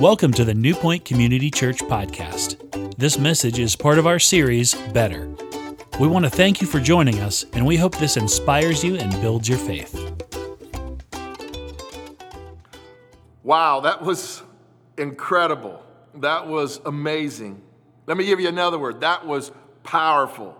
Welcome 0.00 0.32
to 0.32 0.46
the 0.46 0.54
New 0.54 0.74
Point 0.74 1.04
Community 1.04 1.50
Church 1.50 1.80
podcast. 1.80 2.96
This 2.96 3.18
message 3.18 3.58
is 3.58 3.76
part 3.76 3.98
of 3.98 4.06
our 4.06 4.18
series, 4.18 4.74
Better. 4.94 5.28
We 6.00 6.08
want 6.08 6.24
to 6.24 6.30
thank 6.30 6.62
you 6.62 6.66
for 6.66 6.80
joining 6.80 7.18
us, 7.18 7.44
and 7.52 7.66
we 7.66 7.76
hope 7.76 7.98
this 7.98 8.16
inspires 8.16 8.82
you 8.82 8.96
and 8.96 9.12
builds 9.20 9.46
your 9.46 9.58
faith. 9.58 9.94
Wow, 13.42 13.80
that 13.80 14.00
was 14.00 14.42
incredible. 14.96 15.82
That 16.14 16.46
was 16.46 16.80
amazing. 16.86 17.60
Let 18.06 18.16
me 18.16 18.24
give 18.24 18.40
you 18.40 18.48
another 18.48 18.78
word. 18.78 19.02
That 19.02 19.26
was 19.26 19.52
powerful. 19.82 20.58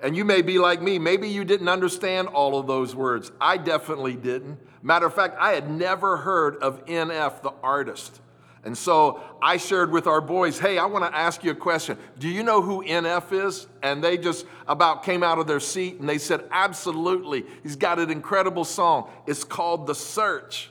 And 0.00 0.16
you 0.16 0.24
may 0.24 0.42
be 0.42 0.60
like 0.60 0.80
me. 0.80 1.00
Maybe 1.00 1.28
you 1.28 1.44
didn't 1.44 1.68
understand 1.68 2.28
all 2.28 2.56
of 2.56 2.68
those 2.68 2.94
words. 2.94 3.32
I 3.40 3.56
definitely 3.56 4.14
didn't. 4.14 4.60
Matter 4.80 5.06
of 5.06 5.14
fact, 5.14 5.36
I 5.40 5.54
had 5.54 5.68
never 5.68 6.18
heard 6.18 6.54
of 6.58 6.86
NF, 6.86 7.42
the 7.42 7.52
artist. 7.60 8.20
And 8.64 8.76
so 8.76 9.20
I 9.42 9.58
shared 9.58 9.90
with 9.90 10.06
our 10.06 10.22
boys, 10.22 10.58
hey, 10.58 10.78
I 10.78 10.86
want 10.86 11.04
to 11.04 11.14
ask 11.14 11.44
you 11.44 11.50
a 11.50 11.54
question. 11.54 11.98
Do 12.18 12.28
you 12.28 12.42
know 12.42 12.62
who 12.62 12.82
NF 12.82 13.46
is? 13.46 13.66
And 13.82 14.02
they 14.02 14.16
just 14.16 14.46
about 14.66 15.02
came 15.02 15.22
out 15.22 15.38
of 15.38 15.46
their 15.46 15.60
seat 15.60 16.00
and 16.00 16.08
they 16.08 16.16
said, 16.16 16.44
absolutely. 16.50 17.44
He's 17.62 17.76
got 17.76 17.98
an 17.98 18.10
incredible 18.10 18.64
song. 18.64 19.10
It's 19.26 19.44
called 19.44 19.86
The 19.86 19.94
Search, 19.94 20.70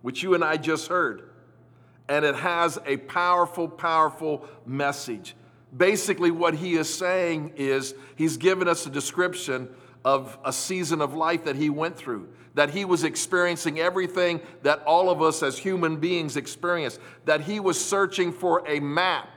which 0.00 0.22
you 0.22 0.34
and 0.34 0.42
I 0.42 0.56
just 0.56 0.88
heard. 0.88 1.28
And 2.08 2.24
it 2.24 2.36
has 2.36 2.78
a 2.86 2.96
powerful, 2.96 3.68
powerful 3.68 4.46
message. 4.64 5.36
Basically, 5.76 6.30
what 6.30 6.54
he 6.54 6.74
is 6.74 6.92
saying 6.92 7.52
is 7.56 7.94
he's 8.16 8.36
given 8.38 8.66
us 8.66 8.86
a 8.86 8.90
description 8.90 9.68
of 10.04 10.38
a 10.44 10.52
season 10.52 11.00
of 11.00 11.14
life 11.14 11.44
that 11.44 11.56
he 11.56 11.70
went 11.70 11.96
through 11.96 12.28
that 12.54 12.70
he 12.70 12.84
was 12.84 13.04
experiencing 13.04 13.80
everything 13.80 14.40
that 14.62 14.82
all 14.84 15.10
of 15.10 15.20
us 15.20 15.42
as 15.42 15.58
human 15.58 15.96
beings 15.96 16.36
experience, 16.36 16.98
that 17.24 17.42
he 17.42 17.60
was 17.60 17.82
searching 17.82 18.32
for 18.32 18.62
a 18.66 18.80
map 18.80 19.28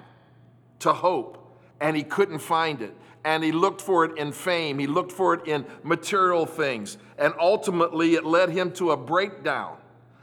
to 0.80 0.94
hope 0.94 1.44
and 1.82 1.98
he 1.98 2.04
couldn't 2.04 2.40
find 2.40 2.82
it. 2.82 2.95
And 3.26 3.44
he 3.44 3.52
looked 3.52 3.82
for 3.82 4.06
it 4.06 4.18
in 4.18 4.32
fame, 4.32 4.80
he 4.80 4.88
looked 4.88 5.12
for 5.12 5.34
it 5.34 5.48
in 5.48 5.66
material 5.84 6.45
things. 6.45 6.98
And 7.18 7.34
ultimately, 7.40 8.14
it 8.14 8.23
led 8.23 8.50
him 8.50 8.72
to 8.73 8.92
a 8.92 8.98
breakdown 8.98 9.78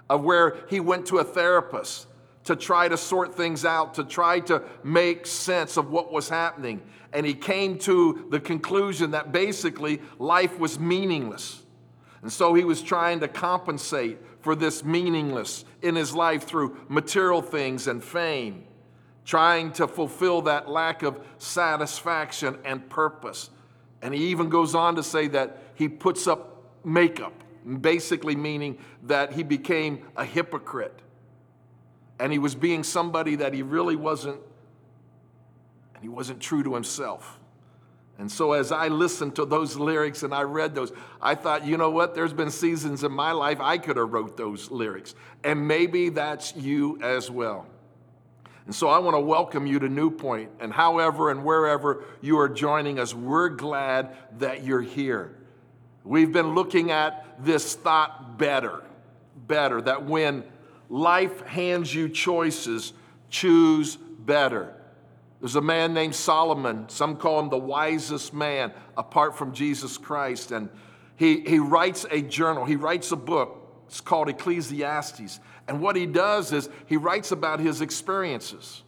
of 0.08 0.22
where 0.22 0.56
he 0.70 0.80
went 0.80 1.06
to 1.06 1.18
a 1.18 1.24
therapist 1.24 2.06
to 2.44 2.56
try 2.56 2.88
to 2.88 2.96
sort 2.96 3.34
things 3.34 3.64
out, 3.64 3.94
to 3.94 4.04
try 4.04 4.40
to 4.40 4.62
make 4.82 5.26
sense 5.26 5.76
of 5.76 5.90
what 5.90 6.12
was 6.12 6.28
happening. 6.28 6.82
And 7.12 7.24
he 7.24 7.34
came 7.34 7.78
to 7.80 8.26
the 8.30 8.40
conclusion 8.40 9.12
that 9.12 9.32
basically 9.32 10.00
life 10.18 10.58
was 10.58 10.78
meaningless 10.78 11.64
and 12.24 12.32
so 12.32 12.54
he 12.54 12.64
was 12.64 12.80
trying 12.80 13.20
to 13.20 13.28
compensate 13.28 14.16
for 14.40 14.56
this 14.56 14.82
meaningless 14.82 15.66
in 15.82 15.94
his 15.94 16.14
life 16.14 16.44
through 16.44 16.74
material 16.88 17.42
things 17.42 17.86
and 17.86 18.02
fame, 18.02 18.64
trying 19.26 19.70
to 19.72 19.86
fulfill 19.86 20.40
that 20.40 20.66
lack 20.66 21.02
of 21.02 21.20
satisfaction 21.36 22.56
and 22.64 22.88
purpose. 22.88 23.50
And 24.00 24.14
he 24.14 24.28
even 24.28 24.48
goes 24.48 24.74
on 24.74 24.96
to 24.96 25.02
say 25.02 25.28
that 25.28 25.58
he 25.74 25.86
puts 25.86 26.26
up 26.26 26.64
makeup, 26.82 27.34
basically 27.82 28.36
meaning 28.36 28.78
that 29.02 29.34
he 29.34 29.42
became 29.42 30.06
a 30.16 30.24
hypocrite. 30.24 30.98
And 32.18 32.32
he 32.32 32.38
was 32.38 32.54
being 32.54 32.84
somebody 32.84 33.36
that 33.36 33.52
he 33.52 33.62
really 33.62 33.96
wasn't, 33.96 34.38
and 35.94 36.02
he 36.02 36.08
wasn't 36.08 36.40
true 36.40 36.62
to 36.62 36.74
himself. 36.74 37.40
And 38.18 38.30
so, 38.30 38.52
as 38.52 38.70
I 38.70 38.88
listened 38.88 39.34
to 39.36 39.44
those 39.44 39.76
lyrics 39.76 40.22
and 40.22 40.32
I 40.32 40.42
read 40.42 40.74
those, 40.74 40.92
I 41.20 41.34
thought, 41.34 41.66
you 41.66 41.76
know 41.76 41.90
what? 41.90 42.14
There's 42.14 42.32
been 42.32 42.50
seasons 42.50 43.02
in 43.02 43.10
my 43.10 43.32
life 43.32 43.60
I 43.60 43.76
could 43.78 43.96
have 43.96 44.12
wrote 44.12 44.36
those 44.36 44.70
lyrics, 44.70 45.16
and 45.42 45.66
maybe 45.66 46.10
that's 46.10 46.54
you 46.54 47.00
as 47.02 47.30
well. 47.30 47.66
And 48.66 48.74
so, 48.74 48.88
I 48.88 48.98
want 48.98 49.16
to 49.16 49.20
welcome 49.20 49.66
you 49.66 49.80
to 49.80 49.88
New 49.88 50.12
Point, 50.12 50.50
and 50.60 50.72
however 50.72 51.30
and 51.30 51.44
wherever 51.44 52.04
you 52.20 52.38
are 52.38 52.48
joining 52.48 53.00
us, 53.00 53.12
we're 53.12 53.48
glad 53.48 54.16
that 54.38 54.62
you're 54.62 54.80
here. 54.80 55.34
We've 56.04 56.32
been 56.32 56.54
looking 56.54 56.92
at 56.92 57.44
this 57.44 57.74
thought 57.74 58.38
better, 58.38 58.84
better, 59.48 59.80
that 59.82 60.04
when 60.04 60.44
life 60.88 61.40
hands 61.46 61.94
you 61.94 62.08
choices, 62.08 62.92
choose 63.30 63.96
better. 63.96 64.74
There's 65.40 65.56
a 65.56 65.60
man 65.60 65.92
named 65.92 66.14
Solomon. 66.14 66.88
Some 66.88 67.16
call 67.16 67.40
him 67.40 67.50
the 67.50 67.58
wisest 67.58 68.32
man 68.32 68.72
apart 68.96 69.36
from 69.36 69.52
Jesus 69.52 69.98
Christ. 69.98 70.52
And 70.52 70.70
he, 71.16 71.40
he 71.40 71.58
writes 71.58 72.06
a 72.10 72.22
journal, 72.22 72.64
he 72.64 72.76
writes 72.76 73.12
a 73.12 73.16
book. 73.16 73.60
It's 73.86 74.00
called 74.00 74.28
Ecclesiastes. 74.28 75.40
And 75.68 75.80
what 75.80 75.96
he 75.96 76.06
does 76.06 76.52
is 76.52 76.68
he 76.86 76.96
writes 76.96 77.30
about 77.30 77.60
his 77.60 77.80
experiences 77.80 78.82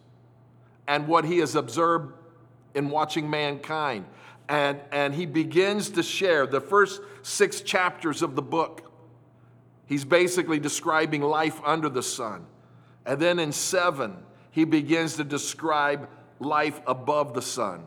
and 0.87 1.07
what 1.07 1.25
he 1.25 1.37
has 1.39 1.55
observed 1.55 2.13
in 2.73 2.89
watching 2.89 3.29
mankind. 3.29 4.05
And, 4.49 4.79
and 4.91 5.13
he 5.13 5.25
begins 5.25 5.89
to 5.91 6.03
share 6.03 6.47
the 6.47 6.61
first 6.61 7.01
six 7.21 7.61
chapters 7.61 8.21
of 8.21 8.35
the 8.35 8.41
book. 8.41 8.86
He's 9.87 10.05
basically 10.05 10.59
describing 10.59 11.21
life 11.21 11.59
under 11.65 11.89
the 11.89 12.03
sun. 12.03 12.45
And 13.05 13.19
then 13.19 13.39
in 13.39 13.53
seven, 13.53 14.17
he 14.51 14.65
begins 14.65 15.15
to 15.15 15.23
describe 15.23 16.09
life 16.39 16.81
above 16.85 17.33
the 17.33 17.41
sun, 17.41 17.83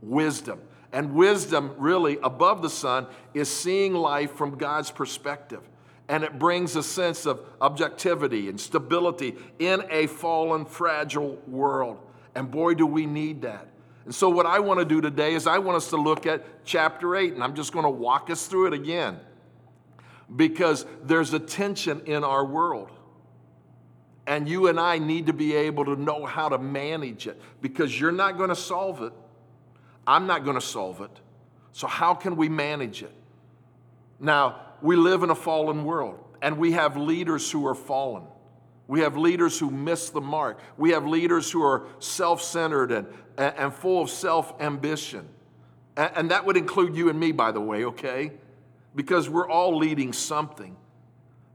wisdom. 0.00 0.60
And 0.92 1.14
wisdom, 1.14 1.74
really, 1.78 2.18
above 2.22 2.62
the 2.62 2.70
sun, 2.70 3.06
is 3.34 3.50
seeing 3.50 3.94
life 3.94 4.32
from 4.32 4.56
God's 4.56 4.90
perspective. 4.90 5.60
And 6.08 6.24
it 6.24 6.38
brings 6.38 6.74
a 6.74 6.82
sense 6.82 7.26
of 7.26 7.40
objectivity 7.60 8.48
and 8.48 8.60
stability 8.60 9.36
in 9.58 9.82
a 9.90 10.06
fallen, 10.06 10.64
fragile 10.64 11.36
world. 11.46 11.98
And 12.34 12.50
boy, 12.50 12.74
do 12.74 12.86
we 12.86 13.06
need 13.06 13.42
that. 13.42 13.68
And 14.04 14.14
so, 14.14 14.28
what 14.28 14.46
I 14.46 14.58
want 14.58 14.80
to 14.80 14.84
do 14.84 15.00
today 15.00 15.34
is 15.34 15.46
I 15.46 15.58
want 15.58 15.76
us 15.76 15.90
to 15.90 15.96
look 15.96 16.26
at 16.26 16.64
chapter 16.64 17.14
8, 17.14 17.34
and 17.34 17.42
I'm 17.42 17.54
just 17.54 17.72
going 17.72 17.84
to 17.84 17.90
walk 17.90 18.30
us 18.30 18.46
through 18.46 18.66
it 18.66 18.72
again 18.72 19.20
because 20.34 20.86
there's 21.02 21.32
a 21.32 21.38
tension 21.38 22.02
in 22.06 22.24
our 22.24 22.44
world. 22.44 22.90
And 24.26 24.48
you 24.48 24.68
and 24.68 24.78
I 24.78 24.98
need 24.98 25.26
to 25.26 25.32
be 25.32 25.54
able 25.54 25.84
to 25.86 25.96
know 25.96 26.24
how 26.24 26.48
to 26.48 26.58
manage 26.58 27.26
it 27.26 27.40
because 27.60 27.98
you're 27.98 28.12
not 28.12 28.36
going 28.36 28.50
to 28.50 28.56
solve 28.56 29.02
it. 29.02 29.12
I'm 30.06 30.26
not 30.26 30.44
going 30.44 30.54
to 30.54 30.64
solve 30.64 31.00
it. 31.00 31.10
So, 31.72 31.86
how 31.86 32.14
can 32.14 32.36
we 32.36 32.48
manage 32.48 33.02
it? 33.02 33.12
Now, 34.20 34.60
we 34.80 34.94
live 34.94 35.22
in 35.22 35.30
a 35.30 35.34
fallen 35.34 35.84
world 35.84 36.18
and 36.40 36.58
we 36.58 36.72
have 36.72 36.96
leaders 36.96 37.50
who 37.50 37.66
are 37.66 37.74
fallen. 37.74 38.24
We 38.86 39.00
have 39.00 39.16
leaders 39.16 39.58
who 39.58 39.70
miss 39.70 40.10
the 40.10 40.20
mark. 40.20 40.60
We 40.76 40.90
have 40.90 41.06
leaders 41.06 41.50
who 41.50 41.62
are 41.62 41.86
self 41.98 42.42
centered 42.42 42.92
and, 42.92 43.06
and 43.38 43.72
full 43.72 44.02
of 44.02 44.10
self 44.10 44.60
ambition. 44.60 45.28
And 45.96 46.30
that 46.30 46.44
would 46.46 46.56
include 46.56 46.96
you 46.96 47.08
and 47.08 47.18
me, 47.18 47.32
by 47.32 47.52
the 47.52 47.60
way, 47.60 47.84
okay? 47.84 48.32
Because 48.94 49.28
we're 49.28 49.48
all 49.48 49.76
leading 49.76 50.12
something. 50.12 50.76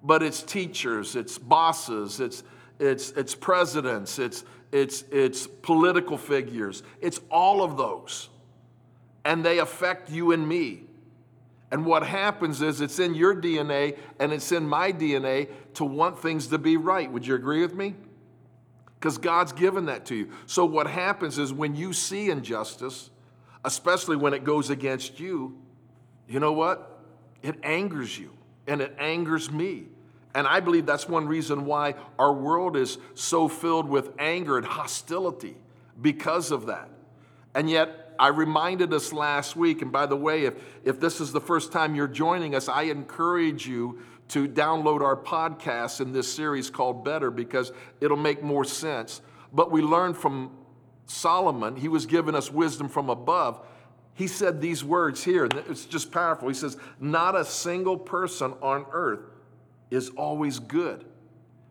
But 0.04 0.24
it's 0.24 0.42
teachers, 0.44 1.16
it's 1.16 1.38
bosses, 1.38 2.20
it's 2.20 2.44
it's, 2.80 3.12
it's 3.12 3.34
presidents, 3.34 4.20
it's, 4.20 4.44
it's, 4.72 5.04
it's 5.12 5.48
political 5.48 6.18
figures, 6.18 6.84
it's 7.02 7.20
all 7.32 7.64
of 7.64 7.78
those. 7.78 8.30
And 9.26 9.44
they 9.44 9.60
affect 9.60 10.10
you 10.10 10.32
and 10.32 10.48
me. 10.48 10.84
And 11.72 11.86
what 11.86 12.04
happens 12.04 12.62
is 12.62 12.80
it's 12.80 13.00
in 13.00 13.14
your 13.14 13.36
DNA 13.36 13.98
and 14.20 14.32
it's 14.32 14.54
in 14.54 14.68
my 14.68 14.94
DNA 14.94 15.50
to 15.74 15.84
want 15.84 16.18
things 16.18 16.48
to 16.48 16.58
be 16.58 16.78
right. 16.78 17.12
Would 17.12 17.28
you 17.28 17.36
agree 17.36 17.62
with 17.62 17.74
me? 17.74 17.94
Because 18.98 19.18
God's 19.18 19.52
given 19.52 19.86
that 19.88 20.06
to 20.06 20.16
you. 20.16 20.32
So 20.46 20.64
what 20.64 20.88
happens 20.88 21.38
is 21.38 21.52
when 21.52 21.76
you 21.76 21.92
see 21.92 22.30
injustice, 22.30 23.10
especially 23.66 24.16
when 24.16 24.34
it 24.34 24.46
goes 24.46 24.70
against 24.70 25.20
you, 25.20 25.58
you 26.30 26.40
know 26.40 26.54
what? 26.54 26.97
It 27.42 27.56
angers 27.64 28.18
you 28.18 28.32
and 28.68 28.82
it 28.82 28.96
angers 29.00 29.52
me. 29.52 29.86
And 30.36 30.48
I 30.48 30.60
believe 30.60 30.86
that's 30.86 31.10
one 31.10 31.28
reason 31.28 31.66
why 31.66 31.96
our 32.20 32.34
world 32.34 32.78
is 32.78 32.98
so 33.16 33.48
filled 33.48 33.90
with 33.90 34.12
anger 34.20 34.58
and 34.58 34.66
hostility 34.66 35.56
because 36.02 36.52
of 36.52 36.68
that. 36.68 36.90
And 37.56 37.70
yet, 37.70 38.14
I 38.20 38.28
reminded 38.28 38.94
us 38.94 39.14
last 39.14 39.56
week, 39.56 39.82
and 39.82 39.92
by 39.92 40.06
the 40.06 40.16
way, 40.16 40.46
if, 40.46 40.56
if 40.84 41.00
this 41.00 41.22
is 41.22 41.32
the 41.32 41.42
first 41.42 41.72
time 41.72 41.96
you're 41.96 42.08
joining 42.08 42.56
us, 42.56 42.68
I 42.68 42.84
encourage 42.84 43.68
you 43.68 44.00
to 44.30 44.48
download 44.48 45.02
our 45.02 45.16
podcast 45.16 46.02
in 46.02 46.12
this 46.12 46.32
series 46.32 46.70
called 46.70 47.04
Better 47.04 47.32
because 47.32 47.72
it'll 48.02 48.18
make 48.18 48.44
more 48.44 48.66
sense. 48.66 49.22
But 49.54 49.72
we 49.72 49.82
learned 49.82 50.18
from 50.18 50.52
Solomon, 51.06 51.76
he 51.78 51.88
was 51.88 52.06
giving 52.06 52.36
us 52.36 52.52
wisdom 52.52 52.90
from 52.90 53.10
above. 53.10 53.66
He 54.18 54.26
said 54.26 54.60
these 54.60 54.84
words 54.84 55.24
here, 55.24 55.46
it's 55.46 55.86
just 55.86 56.12
powerful. 56.12 56.48
He 56.48 56.56
says, 56.56 56.76
Not 57.00 57.36
a 57.36 57.46
single 57.46 57.96
person 57.96 58.56
on 58.64 58.88
earth 58.92 59.20
is 59.92 60.10
always 60.10 60.58
good. 60.58 61.06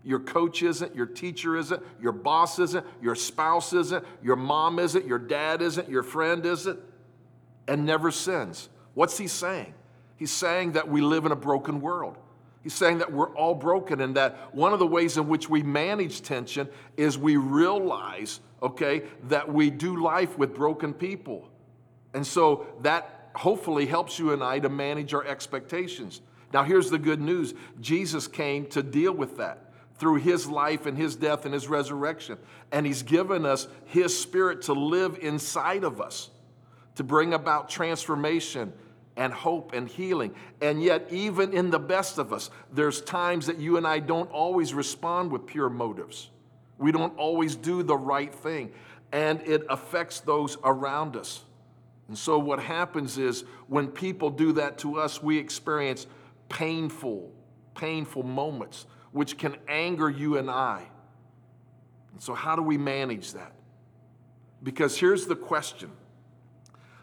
Your 0.04 0.20
coach 0.20 0.62
isn't, 0.62 0.94
your 0.94 1.06
teacher 1.06 1.56
isn't, 1.56 1.82
your 2.00 2.12
boss 2.12 2.60
isn't, 2.60 2.87
your 3.02 3.16
spouse 3.16 3.72
isn't, 3.72 4.04
your 4.22 4.37
mom 4.37 4.78
isn't, 4.78 5.04
your 5.08 5.19
dad 5.19 5.60
isn't, 5.60 5.88
your 5.88 6.04
friend 6.04 6.46
isn't, 6.46 6.78
and 7.66 7.84
never 7.84 8.12
sins. 8.12 8.69
What's 8.94 9.19
he 9.19 9.26
saying? 9.26 9.75
He's 10.14 10.31
saying 10.31 10.72
that 10.72 10.88
we 10.88 11.00
live 11.00 11.26
in 11.26 11.32
a 11.32 11.37
broken 11.37 11.81
world. 11.81 12.16
He's 12.62 12.75
saying 12.75 12.98
that 12.98 13.12
we're 13.12 13.34
all 13.34 13.56
broken 13.56 14.00
and 14.00 14.14
that 14.14 14.54
one 14.54 14.72
of 14.72 14.78
the 14.78 14.87
ways 14.87 15.16
in 15.16 15.26
which 15.26 15.50
we 15.50 15.64
manage 15.64 16.22
tension 16.22 16.69
is 16.96 17.19
we 17.19 17.38
realize, 17.38 18.38
okay, 18.62 19.02
that 19.25 19.52
we 19.52 19.69
do 19.69 20.00
life 20.00 20.38
with 20.38 20.54
broken 20.54 20.94
people. 20.94 21.50
And 22.16 22.26
so 22.26 22.66
that 22.80 23.28
hopefully 23.34 23.84
helps 23.84 24.18
you 24.18 24.32
and 24.32 24.42
I 24.42 24.58
to 24.60 24.70
manage 24.70 25.12
our 25.12 25.26
expectations. 25.26 26.22
Now, 26.50 26.64
here's 26.64 26.88
the 26.88 26.98
good 26.98 27.20
news 27.20 27.52
Jesus 27.78 28.26
came 28.26 28.64
to 28.68 28.82
deal 28.82 29.12
with 29.12 29.36
that 29.36 29.70
through 29.98 30.16
his 30.16 30.46
life 30.46 30.86
and 30.86 30.96
his 30.96 31.14
death 31.14 31.44
and 31.44 31.52
his 31.52 31.68
resurrection. 31.68 32.38
And 32.72 32.86
he's 32.86 33.02
given 33.02 33.44
us 33.44 33.68
his 33.84 34.18
spirit 34.18 34.62
to 34.62 34.72
live 34.72 35.18
inside 35.20 35.84
of 35.84 36.00
us, 36.00 36.30
to 36.94 37.04
bring 37.04 37.34
about 37.34 37.68
transformation 37.68 38.72
and 39.19 39.30
hope 39.30 39.74
and 39.74 39.86
healing. 39.86 40.34
And 40.62 40.82
yet, 40.82 41.08
even 41.10 41.52
in 41.52 41.69
the 41.69 41.78
best 41.78 42.16
of 42.16 42.32
us, 42.32 42.48
there's 42.72 43.02
times 43.02 43.44
that 43.46 43.58
you 43.58 43.76
and 43.76 43.86
I 43.86 43.98
don't 43.98 44.30
always 44.30 44.72
respond 44.72 45.30
with 45.30 45.44
pure 45.44 45.69
motives. 45.69 46.30
We 46.78 46.92
don't 46.92 47.16
always 47.19 47.56
do 47.56 47.82
the 47.82 47.96
right 47.98 48.34
thing, 48.34 48.72
and 49.12 49.42
it 49.42 49.66
affects 49.69 50.20
those 50.20 50.56
around 50.64 51.16
us. 51.16 51.42
And 52.08 52.17
so, 52.17 52.38
what 52.38 52.61
happens 52.61 53.19
is 53.19 53.44
when 53.67 53.88
people 53.88 54.31
do 54.31 54.53
that 54.53 54.79
to 54.79 54.99
us, 54.99 55.23
we 55.23 55.38
experience 55.38 56.06
painful, 56.49 57.32
painful 57.75 58.23
moments, 58.23 58.87
which 59.11 59.38
can 59.38 59.56
anger 59.69 60.08
you 60.08 60.38
and 60.38 60.50
I. 60.50 60.87
And 62.12 62.23
so, 62.23 62.35
how 62.35 62.55
do 62.55 62.62
we 62.62 62.79
manage 62.79 63.32
that? 63.32 63.53
Because 64.62 64.99
here's 64.99 65.26
the 65.26 65.37
question 65.37 65.91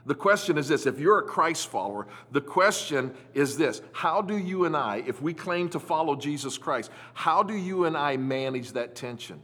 the 0.05 0.15
question 0.15 0.57
is 0.57 0.67
this 0.67 0.85
if 0.85 0.99
you're 0.99 1.19
a 1.19 1.23
Christ 1.23 1.67
follower, 1.67 2.07
the 2.31 2.41
question 2.41 3.13
is 3.33 3.57
this 3.57 3.81
How 3.93 4.21
do 4.21 4.37
you 4.37 4.65
and 4.65 4.75
I, 4.75 5.03
if 5.07 5.21
we 5.21 5.33
claim 5.33 5.69
to 5.69 5.79
follow 5.79 6.15
Jesus 6.15 6.57
Christ, 6.57 6.91
how 7.13 7.43
do 7.43 7.55
you 7.55 7.85
and 7.85 7.95
I 7.95 8.17
manage 8.17 8.73
that 8.73 8.95
tension? 8.95 9.41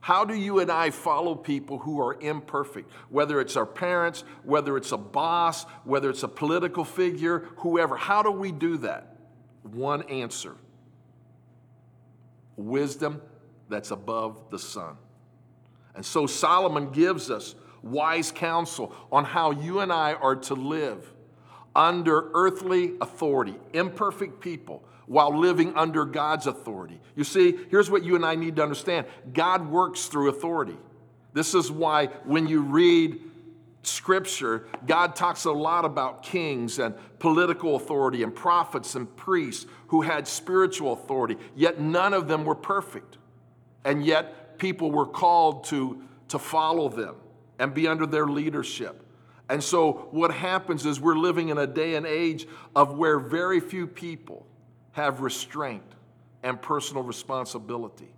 How 0.00 0.24
do 0.24 0.34
you 0.34 0.60
and 0.60 0.70
I 0.70 0.90
follow 0.90 1.34
people 1.34 1.78
who 1.78 2.00
are 2.00 2.16
imperfect? 2.20 2.90
Whether 3.10 3.40
it's 3.40 3.56
our 3.56 3.66
parents, 3.66 4.24
whether 4.44 4.76
it's 4.76 4.92
a 4.92 4.96
boss, 4.96 5.64
whether 5.84 6.08
it's 6.08 6.22
a 6.22 6.28
political 6.28 6.84
figure, 6.84 7.48
whoever. 7.56 7.96
How 7.96 8.22
do 8.22 8.30
we 8.30 8.52
do 8.52 8.78
that? 8.78 9.16
One 9.62 10.02
answer 10.02 10.56
wisdom 12.58 13.22
that's 13.68 13.90
above 13.92 14.50
the 14.50 14.58
sun. 14.58 14.96
And 15.94 16.04
so 16.04 16.26
Solomon 16.26 16.90
gives 16.90 17.30
us 17.30 17.54
wise 17.82 18.30
counsel 18.30 18.94
on 19.10 19.24
how 19.24 19.52
you 19.52 19.80
and 19.80 19.92
I 19.92 20.14
are 20.14 20.36
to 20.36 20.54
live 20.54 21.12
under 21.74 22.30
earthly 22.34 22.94
authority, 23.00 23.54
imperfect 23.72 24.40
people, 24.40 24.82
while 25.08 25.36
living 25.36 25.74
under 25.74 26.04
God's 26.04 26.46
authority. 26.46 27.00
You 27.16 27.24
see, 27.24 27.58
here's 27.70 27.90
what 27.90 28.04
you 28.04 28.14
and 28.14 28.24
I 28.24 28.34
need 28.34 28.56
to 28.56 28.62
understand 28.62 29.06
God 29.32 29.68
works 29.68 30.06
through 30.06 30.28
authority. 30.28 30.76
This 31.32 31.54
is 31.54 31.70
why 31.70 32.06
when 32.24 32.46
you 32.46 32.60
read 32.60 33.20
scripture, 33.82 34.66
God 34.86 35.16
talks 35.16 35.46
a 35.46 35.52
lot 35.52 35.84
about 35.84 36.22
kings 36.22 36.78
and 36.78 36.94
political 37.18 37.76
authority 37.76 38.22
and 38.22 38.34
prophets 38.34 38.94
and 38.94 39.14
priests 39.16 39.66
who 39.88 40.02
had 40.02 40.28
spiritual 40.28 40.92
authority, 40.92 41.36
yet 41.56 41.80
none 41.80 42.12
of 42.12 42.28
them 42.28 42.44
were 42.44 42.54
perfect. 42.54 43.16
And 43.84 44.04
yet 44.04 44.58
people 44.58 44.90
were 44.90 45.06
called 45.06 45.64
to, 45.64 46.02
to 46.28 46.38
follow 46.38 46.88
them 46.88 47.16
and 47.58 47.72
be 47.72 47.88
under 47.88 48.04
their 48.04 48.26
leadership. 48.26 49.02
And 49.48 49.64
so, 49.64 50.08
what 50.10 50.30
happens 50.30 50.84
is 50.84 51.00
we're 51.00 51.16
living 51.16 51.48
in 51.48 51.56
a 51.56 51.66
day 51.66 51.94
and 51.94 52.04
age 52.04 52.46
of 52.76 52.98
where 52.98 53.18
very 53.18 53.60
few 53.60 53.86
people 53.86 54.44
have 54.98 55.20
restraint 55.20 55.82
and 56.42 56.60
personal 56.60 57.04
responsibility. 57.04 58.08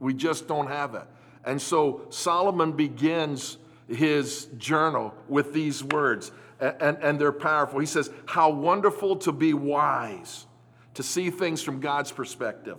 We 0.00 0.14
just 0.14 0.48
don't 0.48 0.66
have 0.66 0.94
it. 0.94 1.06
And 1.44 1.62
so, 1.62 2.02
Solomon 2.10 2.72
begins 2.72 3.56
his 3.88 4.48
journal 4.58 5.14
with 5.28 5.52
these 5.52 5.82
words, 5.82 6.30
and, 6.60 6.98
and 6.98 7.20
they're 7.20 7.32
powerful. 7.32 7.78
He 7.78 7.86
says, 7.86 8.10
How 8.26 8.50
wonderful 8.50 9.16
to 9.16 9.32
be 9.32 9.54
wise, 9.54 10.46
to 10.94 11.02
see 11.02 11.30
things 11.30 11.62
from 11.62 11.80
God's 11.80 12.12
perspective, 12.12 12.78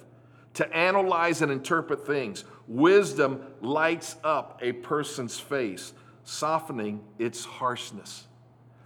to 0.55 0.71
analyze 0.75 1.41
and 1.41 1.51
interpret 1.51 2.05
things. 2.05 2.43
Wisdom 2.67 3.41
lights 3.61 4.17
up 4.23 4.59
a 4.61 4.73
person's 4.73 5.39
face, 5.39 5.93
softening 6.25 7.01
its 7.17 7.45
harshness. 7.45 8.27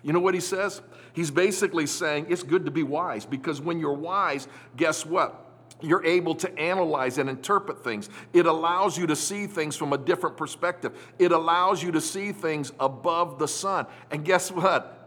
You 0.03 0.13
know 0.13 0.19
what 0.19 0.33
he 0.33 0.41
says? 0.41 0.81
He's 1.13 1.31
basically 1.31 1.87
saying 1.87 2.27
it's 2.29 2.43
good 2.43 2.65
to 2.65 2.71
be 2.71 2.83
wise 2.83 3.25
because 3.25 3.61
when 3.61 3.79
you're 3.79 3.93
wise, 3.93 4.47
guess 4.75 5.05
what? 5.05 5.39
You're 5.81 6.05
able 6.05 6.35
to 6.35 6.59
analyze 6.59 7.17
and 7.17 7.29
interpret 7.29 7.83
things. 7.83 8.09
It 8.31 8.45
allows 8.45 8.97
you 8.97 9.07
to 9.07 9.15
see 9.15 9.47
things 9.47 9.75
from 9.75 9.93
a 9.93 9.97
different 9.97 10.37
perspective. 10.37 10.93
It 11.19 11.31
allows 11.31 11.81
you 11.81 11.91
to 11.93 12.01
see 12.01 12.31
things 12.31 12.71
above 12.79 13.39
the 13.39 13.47
sun. 13.47 13.87
And 14.11 14.23
guess 14.23 14.51
what? 14.51 14.99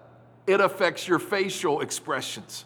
It 0.46 0.60
affects 0.60 1.08
your 1.08 1.18
facial 1.18 1.80
expressions. 1.80 2.64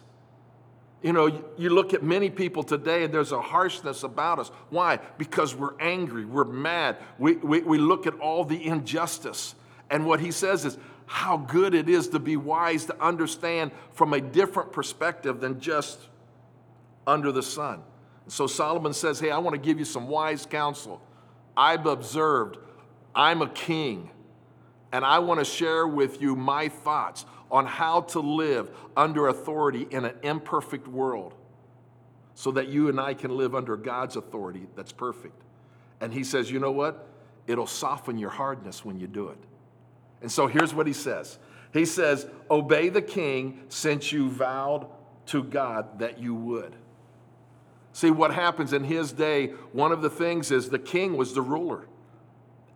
You 1.01 1.13
know, 1.13 1.43
you 1.57 1.71
look 1.71 1.93
at 1.93 2.03
many 2.03 2.29
people 2.29 2.63
today 2.63 3.03
and 3.03 3.13
there's 3.13 3.31
a 3.31 3.41
harshness 3.41 4.03
about 4.03 4.39
us. 4.39 4.49
Why? 4.69 4.99
Because 5.17 5.55
we're 5.55 5.79
angry, 5.79 6.25
we're 6.25 6.43
mad, 6.43 6.97
we, 7.17 7.37
we, 7.37 7.61
we 7.61 7.77
look 7.79 8.05
at 8.05 8.19
all 8.19 8.45
the 8.45 8.63
injustice. 8.63 9.55
And 9.89 10.05
what 10.05 10.19
he 10.19 10.31
says 10.31 10.63
is 10.63 10.77
how 11.11 11.35
good 11.35 11.75
it 11.75 11.89
is 11.89 12.07
to 12.07 12.19
be 12.19 12.37
wise 12.37 12.85
to 12.85 13.03
understand 13.03 13.69
from 13.91 14.13
a 14.13 14.21
different 14.21 14.71
perspective 14.71 15.41
than 15.41 15.59
just 15.59 15.99
under 17.05 17.33
the 17.33 17.43
sun. 17.43 17.83
So 18.29 18.47
Solomon 18.47 18.93
says, 18.93 19.19
Hey, 19.19 19.29
I 19.29 19.37
want 19.39 19.53
to 19.53 19.61
give 19.61 19.77
you 19.77 19.83
some 19.83 20.07
wise 20.07 20.45
counsel. 20.45 21.01
I've 21.57 21.85
observed, 21.85 22.59
I'm 23.13 23.41
a 23.41 23.49
king, 23.49 24.09
and 24.93 25.03
I 25.03 25.19
want 25.19 25.39
to 25.41 25.45
share 25.45 25.85
with 25.85 26.21
you 26.21 26.33
my 26.33 26.69
thoughts 26.69 27.25
on 27.51 27.65
how 27.65 28.01
to 28.01 28.21
live 28.21 28.71
under 28.95 29.27
authority 29.27 29.87
in 29.91 30.05
an 30.05 30.15
imperfect 30.23 30.87
world 30.87 31.33
so 32.35 32.51
that 32.51 32.69
you 32.69 32.87
and 32.87 33.01
I 33.01 33.15
can 33.15 33.35
live 33.35 33.53
under 33.53 33.75
God's 33.75 34.15
authority 34.15 34.65
that's 34.77 34.93
perfect. 34.93 35.43
And 35.99 36.13
he 36.13 36.23
says, 36.23 36.49
You 36.49 36.59
know 36.59 36.71
what? 36.71 37.05
It'll 37.47 37.67
soften 37.67 38.17
your 38.17 38.29
hardness 38.29 38.85
when 38.85 38.97
you 38.97 39.07
do 39.07 39.27
it. 39.27 39.37
And 40.21 40.31
so 40.31 40.47
here's 40.47 40.73
what 40.73 40.87
he 40.87 40.93
says 40.93 41.39
He 41.73 41.85
says, 41.85 42.27
Obey 42.49 42.89
the 42.89 43.01
king 43.01 43.61
since 43.69 44.11
you 44.11 44.29
vowed 44.29 44.87
to 45.27 45.43
God 45.43 45.99
that 45.99 46.19
you 46.19 46.35
would. 46.35 46.75
See, 47.93 48.11
what 48.11 48.33
happens 48.33 48.71
in 48.71 48.85
his 48.85 49.11
day, 49.11 49.47
one 49.73 49.91
of 49.91 50.01
the 50.01 50.09
things 50.09 50.51
is 50.51 50.69
the 50.69 50.79
king 50.79 51.17
was 51.17 51.33
the 51.33 51.41
ruler. 51.41 51.87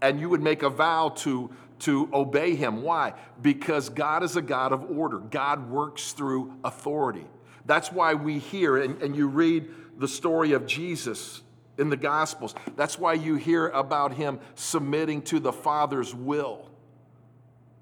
And 0.01 0.19
you 0.19 0.29
would 0.29 0.41
make 0.41 0.61
a 0.61 0.69
vow 0.69 1.09
to 1.17 1.51
to 1.77 2.09
obey 2.13 2.55
him. 2.55 2.81
Why? 2.81 3.13
Because 3.41 3.89
God 3.89 4.23
is 4.23 4.37
a 4.37 4.41
God 4.41 4.71
of 4.71 4.89
order, 4.97 5.19
God 5.19 5.69
works 5.69 6.13
through 6.13 6.53
authority. 6.63 7.25
That's 7.65 7.91
why 7.91 8.13
we 8.13 8.39
hear, 8.39 8.77
and, 8.77 9.01
and 9.01 9.15
you 9.15 9.27
read 9.27 9.67
the 9.97 10.07
story 10.07 10.51
of 10.53 10.67
Jesus 10.67 11.41
in 11.77 11.89
the 11.89 11.97
Gospels. 11.97 12.53
That's 12.75 12.99
why 12.99 13.13
you 13.13 13.35
hear 13.35 13.69
about 13.69 14.13
him 14.13 14.39
submitting 14.53 15.23
to 15.23 15.39
the 15.39 15.51
Father's 15.51 16.13
will 16.13 16.69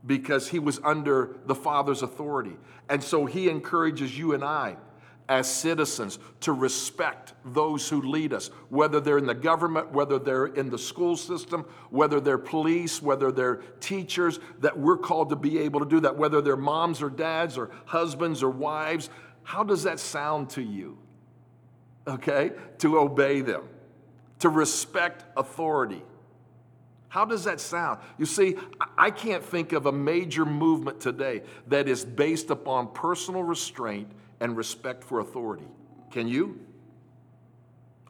because 0.06 0.50
he 0.50 0.60
was 0.60 0.80
under 0.84 1.38
the 1.46 1.56
Father's 1.56 2.02
authority. 2.02 2.58
And 2.90 3.04
so 3.04 3.26
he 3.26 3.50
encourages 3.50 4.18
you 4.18 4.34
and 4.34 4.44
I 4.44 4.78
as 5.30 5.50
citizens 5.52 6.20
to 6.42 6.52
respect 6.52 7.34
those 7.46 7.88
who 7.88 8.02
lead 8.02 8.34
us, 8.34 8.50
whether 8.70 9.00
they're 9.00 9.18
in 9.18 9.26
the 9.26 9.34
government, 9.34 9.92
whether 9.92 10.20
they're 10.20 10.48
in 10.48 10.70
the 10.70 10.78
school 10.78 11.16
system, 11.16 11.66
whether 11.90 12.20
they're 12.20 12.38
police, 12.38 13.02
whether 13.02 13.32
they're 13.32 13.58
teachers, 13.80 14.40
that 14.60 14.78
we're 14.78 14.98
called 14.98 15.30
to 15.30 15.36
be 15.36 15.60
able 15.60 15.80
to 15.80 15.86
do 15.86 16.02
that, 16.02 16.18
whether 16.18 16.42
they're 16.42 16.58
moms 16.58 17.02
or 17.02 17.10
dads 17.10 17.58
or 17.58 17.72
husbands 17.86 18.44
or 18.44 18.50
wives. 18.50 19.10
How 19.44 19.64
does 19.64 19.84
that 19.84 20.00
sound 20.00 20.50
to 20.52 20.62
you? 20.62 20.98
Okay? 22.06 22.52
To 22.80 23.00
obey 23.00 23.40
them, 23.40 23.64
to 24.40 24.50
respect 24.50 25.24
authority. 25.38 26.04
How 27.14 27.26
does 27.26 27.44
that 27.44 27.60
sound? 27.60 28.00
You 28.18 28.26
see, 28.26 28.56
I 28.98 29.12
can't 29.12 29.44
think 29.44 29.72
of 29.72 29.86
a 29.86 29.92
major 29.92 30.46
movement 30.46 31.00
today 31.00 31.44
that 31.68 31.88
is 31.88 32.04
based 32.04 32.50
upon 32.50 32.92
personal 32.92 33.44
restraint 33.44 34.08
and 34.40 34.58
respect 34.58 35.04
for 35.04 35.20
authority. 35.20 35.68
Can 36.10 36.28
you? 36.28 36.60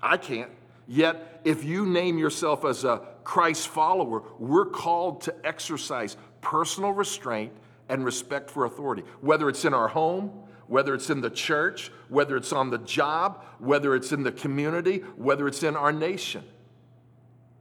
I 0.02 0.16
can't. 0.16 0.52
Yet, 0.88 1.42
if 1.44 1.66
you 1.66 1.86
name 1.86 2.18
yourself 2.18 2.64
as 2.64 2.86
a 2.86 3.02
Christ 3.26 3.68
follower, 3.68 4.24
we're 4.40 4.68
called 4.68 5.20
to 5.24 5.36
exercise 5.44 6.16
personal 6.40 6.94
restraint 6.94 7.52
and 7.90 8.06
respect 8.06 8.50
for 8.50 8.64
authority, 8.64 9.04
whether 9.20 9.50
it's 9.50 9.66
in 9.66 9.74
our 9.74 9.90
home, 9.90 10.30
whether 10.68 10.94
it's 10.94 11.10
in 11.10 11.20
the 11.20 11.30
church, 11.30 11.92
whether 12.08 12.38
it's 12.38 12.54
on 12.54 12.70
the 12.70 12.78
job, 12.78 13.44
whether 13.60 13.96
it's 13.96 14.14
in 14.14 14.24
the 14.24 14.32
community, 14.32 15.00
whether 15.18 15.46
it's 15.46 15.62
in 15.62 15.76
our 15.76 15.92
nation. 15.92 16.46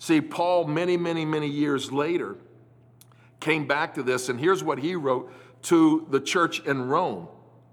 See, 0.03 0.21
Paul, 0.21 0.65
many, 0.65 0.97
many, 0.97 1.25
many 1.25 1.47
years 1.47 1.93
later, 1.93 2.35
came 3.39 3.69
back 3.69 3.95
to 3.95 4.03
this, 4.03 4.29
and 4.29 4.41
here's 4.41 4.65
what 4.65 4.81
he 4.81 4.97
wrote 4.97 5.33
to 5.67 6.09
the 6.11 6.19
church 6.19 6.59
in 6.67 6.89
Rome 6.89 7.29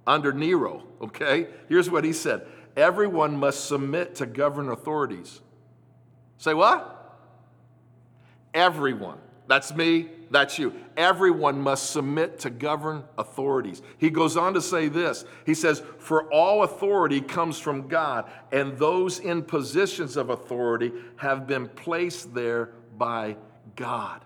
under 0.05 0.31
Nero, 0.31 0.83
okay? 1.01 1.48
Here's 1.69 1.89
what 1.89 2.03
he 2.03 2.13
said 2.13 2.45
everyone 2.77 3.36
must 3.36 3.65
submit 3.65 4.13
to 4.17 4.27
government 4.27 4.71
authorities. 4.71 5.41
Say 6.38 6.53
what? 6.53 7.19
Everyone. 8.53 9.17
That's 9.48 9.74
me, 9.74 10.09
that's 10.31 10.59
you. 10.59 10.74
Everyone 10.95 11.59
must 11.59 11.89
submit 11.89 12.39
to 12.39 12.50
govern 12.50 13.03
authorities. 13.17 13.81
He 13.98 14.09
goes 14.09 14.38
on 14.38 14.53
to 14.53 14.62
say 14.62 14.88
this 14.88 15.25
He 15.45 15.53
says, 15.53 15.81
For 15.98 16.31
all 16.31 16.63
authority 16.63 17.21
comes 17.21 17.59
from 17.59 17.88
God, 17.88 18.29
and 18.51 18.77
those 18.77 19.19
in 19.19 19.43
positions 19.43 20.17
of 20.17 20.29
authority 20.29 20.91
have 21.17 21.48
been 21.48 21.67
placed 21.67 22.33
there 22.33 22.71
by 22.98 23.38
God. 23.75 24.21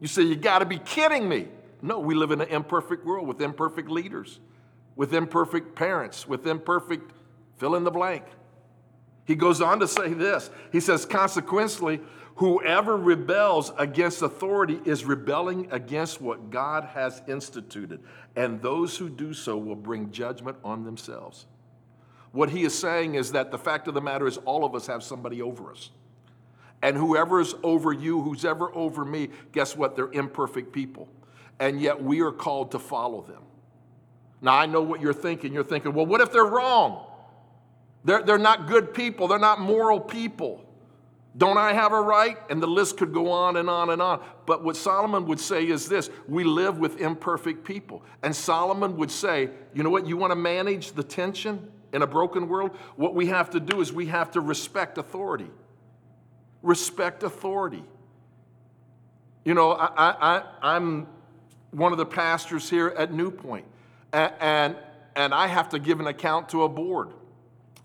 You 0.00 0.08
say, 0.08 0.22
You 0.22 0.36
got 0.36 0.60
to 0.60 0.66
be 0.66 0.78
kidding 0.78 1.28
me. 1.28 1.48
No, 1.82 1.98
we 1.98 2.14
live 2.14 2.30
in 2.30 2.40
an 2.40 2.48
imperfect 2.48 3.04
world 3.04 3.26
with 3.26 3.40
imperfect 3.40 3.90
leaders, 3.90 4.38
with 4.96 5.14
imperfect 5.14 5.74
parents, 5.74 6.26
with 6.26 6.46
imperfect 6.46 7.12
fill 7.58 7.74
in 7.74 7.84
the 7.84 7.90
blank. 7.90 8.24
He 9.26 9.34
goes 9.34 9.60
on 9.60 9.78
to 9.80 9.86
say 9.86 10.12
this 10.14 10.50
He 10.72 10.80
says, 10.80 11.04
Consequently, 11.04 12.00
Whoever 12.40 12.96
rebels 12.96 13.70
against 13.76 14.22
authority 14.22 14.80
is 14.86 15.04
rebelling 15.04 15.68
against 15.72 16.22
what 16.22 16.48
God 16.48 16.84
has 16.84 17.20
instituted, 17.28 18.00
and 18.34 18.62
those 18.62 18.96
who 18.96 19.10
do 19.10 19.34
so 19.34 19.58
will 19.58 19.76
bring 19.76 20.10
judgment 20.10 20.56
on 20.64 20.82
themselves. 20.82 21.44
What 22.32 22.48
he 22.48 22.62
is 22.62 22.72
saying 22.78 23.16
is 23.16 23.32
that 23.32 23.50
the 23.50 23.58
fact 23.58 23.88
of 23.88 23.94
the 23.94 24.00
matter 24.00 24.26
is, 24.26 24.38
all 24.38 24.64
of 24.64 24.74
us 24.74 24.86
have 24.86 25.02
somebody 25.02 25.42
over 25.42 25.70
us. 25.70 25.90
And 26.80 26.96
whoever 26.96 27.42
is 27.42 27.54
over 27.62 27.92
you, 27.92 28.22
who's 28.22 28.46
ever 28.46 28.74
over 28.74 29.04
me, 29.04 29.28
guess 29.52 29.76
what? 29.76 29.94
They're 29.94 30.10
imperfect 30.10 30.72
people. 30.72 31.10
And 31.58 31.78
yet 31.78 32.02
we 32.02 32.22
are 32.22 32.32
called 32.32 32.70
to 32.70 32.78
follow 32.78 33.20
them. 33.20 33.42
Now, 34.40 34.54
I 34.54 34.64
know 34.64 34.80
what 34.80 35.02
you're 35.02 35.12
thinking. 35.12 35.52
You're 35.52 35.62
thinking, 35.62 35.92
well, 35.92 36.06
what 36.06 36.22
if 36.22 36.32
they're 36.32 36.46
wrong? 36.46 37.04
They're, 38.02 38.22
they're 38.22 38.38
not 38.38 38.66
good 38.66 38.94
people, 38.94 39.28
they're 39.28 39.38
not 39.38 39.60
moral 39.60 40.00
people. 40.00 40.64
Don't 41.36 41.58
I 41.58 41.72
have 41.72 41.92
a 41.92 42.00
right? 42.00 42.38
And 42.50 42.60
the 42.60 42.66
list 42.66 42.96
could 42.96 43.12
go 43.12 43.30
on 43.30 43.56
and 43.56 43.70
on 43.70 43.90
and 43.90 44.02
on. 44.02 44.20
But 44.46 44.64
what 44.64 44.76
Solomon 44.76 45.26
would 45.26 45.38
say 45.38 45.66
is 45.66 45.88
this 45.88 46.10
we 46.26 46.42
live 46.42 46.78
with 46.78 47.00
imperfect 47.00 47.64
people. 47.64 48.02
And 48.22 48.34
Solomon 48.34 48.96
would 48.96 49.10
say, 49.10 49.50
you 49.72 49.82
know 49.82 49.90
what, 49.90 50.06
you 50.06 50.16
want 50.16 50.32
to 50.32 50.36
manage 50.36 50.92
the 50.92 51.04
tension 51.04 51.70
in 51.92 52.02
a 52.02 52.06
broken 52.06 52.48
world? 52.48 52.72
What 52.96 53.14
we 53.14 53.26
have 53.26 53.50
to 53.50 53.60
do 53.60 53.80
is 53.80 53.92
we 53.92 54.06
have 54.06 54.32
to 54.32 54.40
respect 54.40 54.98
authority. 54.98 55.50
Respect 56.62 57.22
authority. 57.22 57.84
You 59.44 59.54
know, 59.54 59.72
I, 59.72 60.42
I, 60.62 60.76
am 60.76 61.06
one 61.70 61.92
of 61.92 61.98
the 61.98 62.06
pastors 62.06 62.68
here 62.68 62.88
at 62.88 63.12
New 63.12 63.30
Point, 63.30 63.64
and, 64.12 64.32
and, 64.40 64.76
and 65.16 65.32
I 65.32 65.46
have 65.46 65.70
to 65.70 65.78
give 65.78 65.98
an 66.00 66.06
account 66.06 66.50
to 66.50 66.64
a 66.64 66.68
board. 66.68 67.10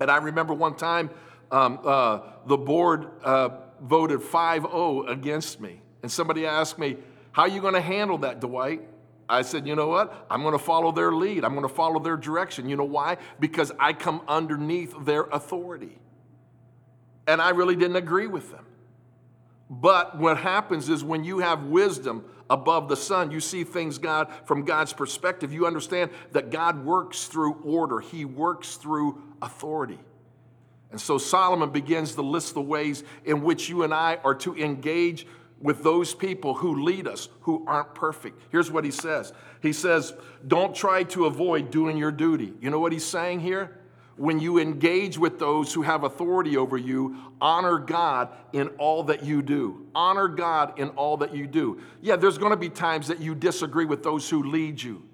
And 0.02 0.12
I 0.12 0.18
remember 0.18 0.54
one 0.54 0.75
time, 0.75 1.10
um, 1.52 1.80
uh, 1.84 2.20
the 2.46 2.58
board 2.58 3.08
uh, 3.24 3.50
voted 3.82 4.22
5 4.22 4.62
0 4.64 5.06
against 5.08 5.60
me. 5.60 5.82
And 6.02 6.12
somebody 6.12 6.46
asked 6.46 6.78
me, 6.78 6.98
How 7.32 7.44
are 7.44 7.48
you 7.48 7.62
going 7.62 7.74
to 7.74 7.82
handle 7.82 8.18
that, 8.20 8.40
Dwight? 8.40 8.82
I 9.28 9.42
said, 9.42 9.68
You 9.68 9.75
know 9.75 9.88
what? 9.88 10.25
I'm 10.30 10.42
going 10.42 10.54
to 10.54 10.64
follow 10.64 10.92
their 10.92 11.12
lead. 11.12 11.44
I'm 11.44 11.54
going 11.54 11.68
to 11.68 11.74
follow 11.74 12.00
their 12.00 12.18
direction. 12.18 12.70
You 12.70 12.75
know 12.75 12.84
why? 12.84 13.18
Because 13.40 13.72
I 13.80 13.94
come 13.94 14.22
underneath 14.28 14.94
their 15.06 15.24
authority. 15.24 15.98
And 17.28 17.42
I 17.42 17.50
really 17.50 17.75
didn't 17.75 17.96
agree 17.96 18.28
with 18.28 18.52
them. 18.52 18.66
But 19.70 20.20
what 20.20 20.38
happens 20.38 20.90
is 20.90 21.04
when 21.04 21.24
you 21.24 21.40
have 21.40 21.64
wisdom 21.64 22.24
above 22.50 22.88
the 22.88 22.96
sun, 22.96 23.32
you 23.32 23.40
see 23.40 23.64
things 23.64 23.98
God 23.98 24.32
from 24.46 24.64
God's 24.64 24.94
perspective, 24.94 25.52
you 25.52 25.66
understand 25.66 26.12
that 26.34 26.52
God 26.52 26.86
works 26.86 27.25
through 27.25 27.54
order, 27.64 28.00
He 28.00 28.25
works 28.25 28.75
through 28.75 29.24
authority. 29.42 30.00
And 30.96 31.02
so 31.02 31.18
Solomon 31.18 31.72
begins 31.72 32.16
to 32.16 32.22
list 32.22 32.54
the 32.54 32.62
ways 32.62 33.04
in 33.25 33.42
which 33.42 33.68
you 33.68 33.84
and 33.84 33.94
I 33.94 34.18
are 34.24 34.36
to 34.36 34.56
engage 34.56 35.28
with 35.60 35.84
those 35.84 36.16
people 36.16 36.54
who 36.54 36.86
lead 36.86 37.06
us, 37.06 37.28
who 37.42 37.66
aren't 37.68 37.94
perfect. 37.94 38.42
Here's 38.50 38.72
what 38.72 38.86
he 38.86 38.92
says 38.92 39.34
He 39.62 39.74
says, 39.74 40.14
Don't 40.48 40.74
try 40.74 41.04
to 41.04 41.25
avoid 41.25 41.70
doing 41.70 41.98
your 41.98 42.14
duty. 42.14 42.54
You 42.62 42.70
know 42.70 42.80
what 42.80 42.94
he's 42.94 43.04
saying 43.04 43.42
here? 43.42 43.78
When 44.16 44.40
you 44.40 44.58
engage 44.58 45.18
with 45.18 45.38
those 45.38 45.74
who 45.74 45.82
have 45.82 46.06
authority 46.06 46.56
over 46.56 46.78
you, 46.78 47.18
honor 47.42 47.78
God 47.78 48.30
in 48.54 48.70
all 48.78 49.04
that 49.04 49.25
you 49.25 49.42
do. 49.42 49.88
Honor 49.94 50.30
God 50.30 50.80
in 50.80 50.92
all 50.92 51.18
that 51.18 51.36
you 51.36 51.46
do. 51.46 51.82
Yeah, 52.02 52.16
there's 52.16 52.38
going 52.38 52.52
to 52.52 52.58
be 52.58 52.70
times 52.70 53.10
that 53.10 53.20
you 53.20 53.36
disagree 53.36 53.84
with 53.84 54.02
those 54.02 54.30
who 54.30 54.44
lead 54.44 54.82
you 54.82 55.05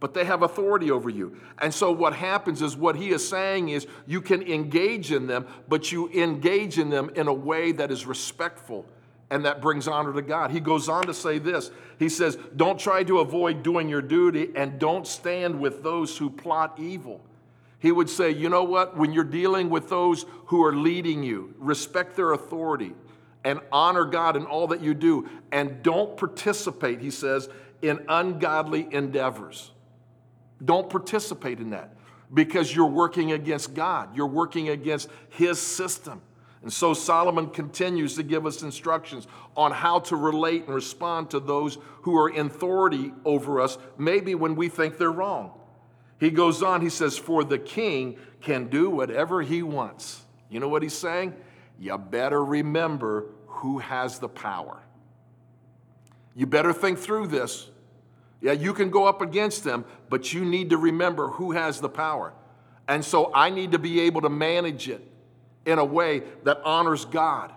but 0.00 0.14
they 0.14 0.24
have 0.24 0.42
authority 0.42 0.90
over 0.90 1.10
you. 1.10 1.36
And 1.58 1.72
so 1.72 1.92
what 1.92 2.14
happens 2.14 2.62
is 2.62 2.76
what 2.76 2.96
he 2.96 3.10
is 3.10 3.28
saying 3.28 3.68
is 3.68 3.86
you 4.06 4.22
can 4.22 4.42
engage 4.42 5.12
in 5.12 5.26
them, 5.26 5.46
but 5.68 5.92
you 5.92 6.08
engage 6.08 6.78
in 6.78 6.88
them 6.88 7.10
in 7.14 7.28
a 7.28 7.32
way 7.32 7.72
that 7.72 7.90
is 7.90 8.06
respectful 8.06 8.86
and 9.30 9.44
that 9.44 9.62
brings 9.62 9.86
honor 9.86 10.12
to 10.12 10.22
God. 10.22 10.50
He 10.50 10.58
goes 10.58 10.88
on 10.88 11.04
to 11.04 11.14
say 11.14 11.38
this. 11.38 11.70
He 11.98 12.08
says, 12.08 12.36
"Don't 12.56 12.80
try 12.80 13.04
to 13.04 13.20
avoid 13.20 13.62
doing 13.62 13.88
your 13.88 14.02
duty 14.02 14.50
and 14.56 14.78
don't 14.78 15.06
stand 15.06 15.60
with 15.60 15.82
those 15.82 16.18
who 16.18 16.30
plot 16.30 16.74
evil." 16.78 17.20
He 17.78 17.92
would 17.92 18.10
say, 18.10 18.30
"You 18.30 18.48
know 18.48 18.64
what? 18.64 18.96
When 18.96 19.12
you're 19.12 19.22
dealing 19.22 19.70
with 19.70 19.88
those 19.88 20.26
who 20.46 20.64
are 20.64 20.74
leading 20.74 21.22
you, 21.22 21.54
respect 21.58 22.16
their 22.16 22.32
authority 22.32 22.94
and 23.44 23.60
honor 23.70 24.04
God 24.04 24.36
in 24.36 24.46
all 24.46 24.66
that 24.66 24.80
you 24.80 24.94
do 24.94 25.28
and 25.52 25.82
don't 25.82 26.16
participate," 26.16 27.00
he 27.00 27.10
says, 27.10 27.48
"in 27.82 28.00
ungodly 28.08 28.88
endeavors." 28.90 29.70
Don't 30.64 30.88
participate 30.88 31.58
in 31.58 31.70
that 31.70 31.96
because 32.32 32.74
you're 32.74 32.86
working 32.86 33.32
against 33.32 33.74
God. 33.74 34.14
You're 34.16 34.26
working 34.26 34.68
against 34.68 35.08
His 35.30 35.60
system. 35.60 36.20
And 36.62 36.72
so 36.72 36.92
Solomon 36.92 37.48
continues 37.48 38.16
to 38.16 38.22
give 38.22 38.44
us 38.44 38.62
instructions 38.62 39.26
on 39.56 39.72
how 39.72 40.00
to 40.00 40.16
relate 40.16 40.66
and 40.66 40.74
respond 40.74 41.30
to 41.30 41.40
those 41.40 41.78
who 42.02 42.16
are 42.18 42.28
in 42.28 42.46
authority 42.46 43.12
over 43.24 43.60
us, 43.60 43.78
maybe 43.96 44.34
when 44.34 44.54
we 44.54 44.68
think 44.68 44.98
they're 44.98 45.10
wrong. 45.10 45.52
He 46.18 46.30
goes 46.30 46.62
on, 46.62 46.82
he 46.82 46.90
says, 46.90 47.16
For 47.16 47.44
the 47.44 47.58
king 47.58 48.18
can 48.42 48.68
do 48.68 48.90
whatever 48.90 49.40
he 49.40 49.62
wants. 49.62 50.22
You 50.50 50.60
know 50.60 50.68
what 50.68 50.82
he's 50.82 50.96
saying? 50.96 51.34
You 51.78 51.96
better 51.96 52.44
remember 52.44 53.26
who 53.46 53.78
has 53.78 54.18
the 54.18 54.28
power. 54.28 54.82
You 56.34 56.46
better 56.46 56.74
think 56.74 56.98
through 56.98 57.28
this. 57.28 57.70
Yeah, 58.40 58.52
you 58.52 58.72
can 58.72 58.90
go 58.90 59.06
up 59.06 59.20
against 59.20 59.64
them, 59.64 59.84
but 60.08 60.32
you 60.32 60.44
need 60.44 60.70
to 60.70 60.78
remember 60.78 61.28
who 61.28 61.52
has 61.52 61.80
the 61.80 61.88
power. 61.88 62.32
And 62.88 63.04
so 63.04 63.32
I 63.34 63.50
need 63.50 63.72
to 63.72 63.78
be 63.78 64.00
able 64.00 64.22
to 64.22 64.30
manage 64.30 64.88
it 64.88 65.06
in 65.66 65.78
a 65.78 65.84
way 65.84 66.22
that 66.44 66.60
honors 66.64 67.04
God, 67.04 67.52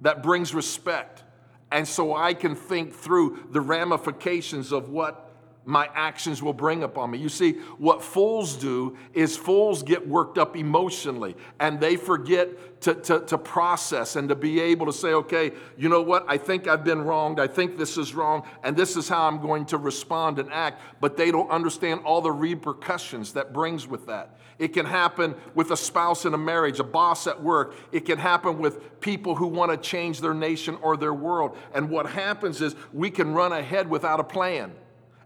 that 0.00 0.22
brings 0.22 0.54
respect. 0.54 1.24
And 1.70 1.86
so 1.86 2.14
I 2.14 2.34
can 2.34 2.54
think 2.54 2.94
through 2.94 3.48
the 3.50 3.60
ramifications 3.60 4.72
of 4.72 4.88
what 4.88 5.23
my 5.66 5.88
actions 5.94 6.42
will 6.42 6.52
bring 6.52 6.82
upon 6.82 7.10
me. 7.10 7.18
You 7.18 7.28
see, 7.28 7.52
what 7.78 8.02
fools 8.02 8.56
do 8.56 8.96
is 9.14 9.36
fools 9.36 9.82
get 9.82 10.06
worked 10.06 10.36
up 10.36 10.56
emotionally 10.56 11.36
and 11.58 11.80
they 11.80 11.96
forget 11.96 12.80
to, 12.82 12.94
to, 12.94 13.20
to, 13.20 13.38
process 13.38 14.16
and 14.16 14.28
to 14.28 14.34
be 14.34 14.60
able 14.60 14.84
to 14.84 14.92
say, 14.92 15.14
okay, 15.14 15.52
you 15.78 15.88
know 15.88 16.02
what? 16.02 16.26
I 16.28 16.36
think 16.36 16.68
I've 16.68 16.84
been 16.84 17.00
wronged. 17.00 17.40
I 17.40 17.46
think 17.46 17.78
this 17.78 17.96
is 17.96 18.14
wrong, 18.14 18.46
and 18.62 18.76
this 18.76 18.94
is 18.94 19.08
how 19.08 19.26
I'm 19.26 19.40
going 19.40 19.64
to 19.66 19.78
respond 19.78 20.38
and 20.38 20.52
act. 20.52 20.82
But 21.00 21.16
they 21.16 21.30
don't 21.30 21.48
understand 21.50 22.02
all 22.04 22.20
the 22.20 22.30
repercussions 22.30 23.32
that 23.32 23.54
brings 23.54 23.86
with 23.86 24.06
that. 24.08 24.38
It 24.58 24.74
can 24.74 24.84
happen 24.84 25.34
with 25.54 25.70
a 25.70 25.76
spouse 25.78 26.26
in 26.26 26.34
a 26.34 26.38
marriage, 26.38 26.78
a 26.78 26.84
boss 26.84 27.26
at 27.26 27.42
work. 27.42 27.74
It 27.90 28.04
can 28.04 28.18
happen 28.18 28.58
with 28.58 29.00
people 29.00 29.34
who 29.34 29.46
want 29.46 29.70
to 29.70 29.78
change 29.78 30.20
their 30.20 30.34
nation 30.34 30.76
or 30.82 30.98
their 30.98 31.14
world. 31.14 31.56
And 31.74 31.88
what 31.88 32.04
happens 32.06 32.60
is 32.60 32.76
we 32.92 33.10
can 33.10 33.32
run 33.32 33.52
ahead 33.52 33.88
without 33.88 34.20
a 34.20 34.24
plan 34.24 34.72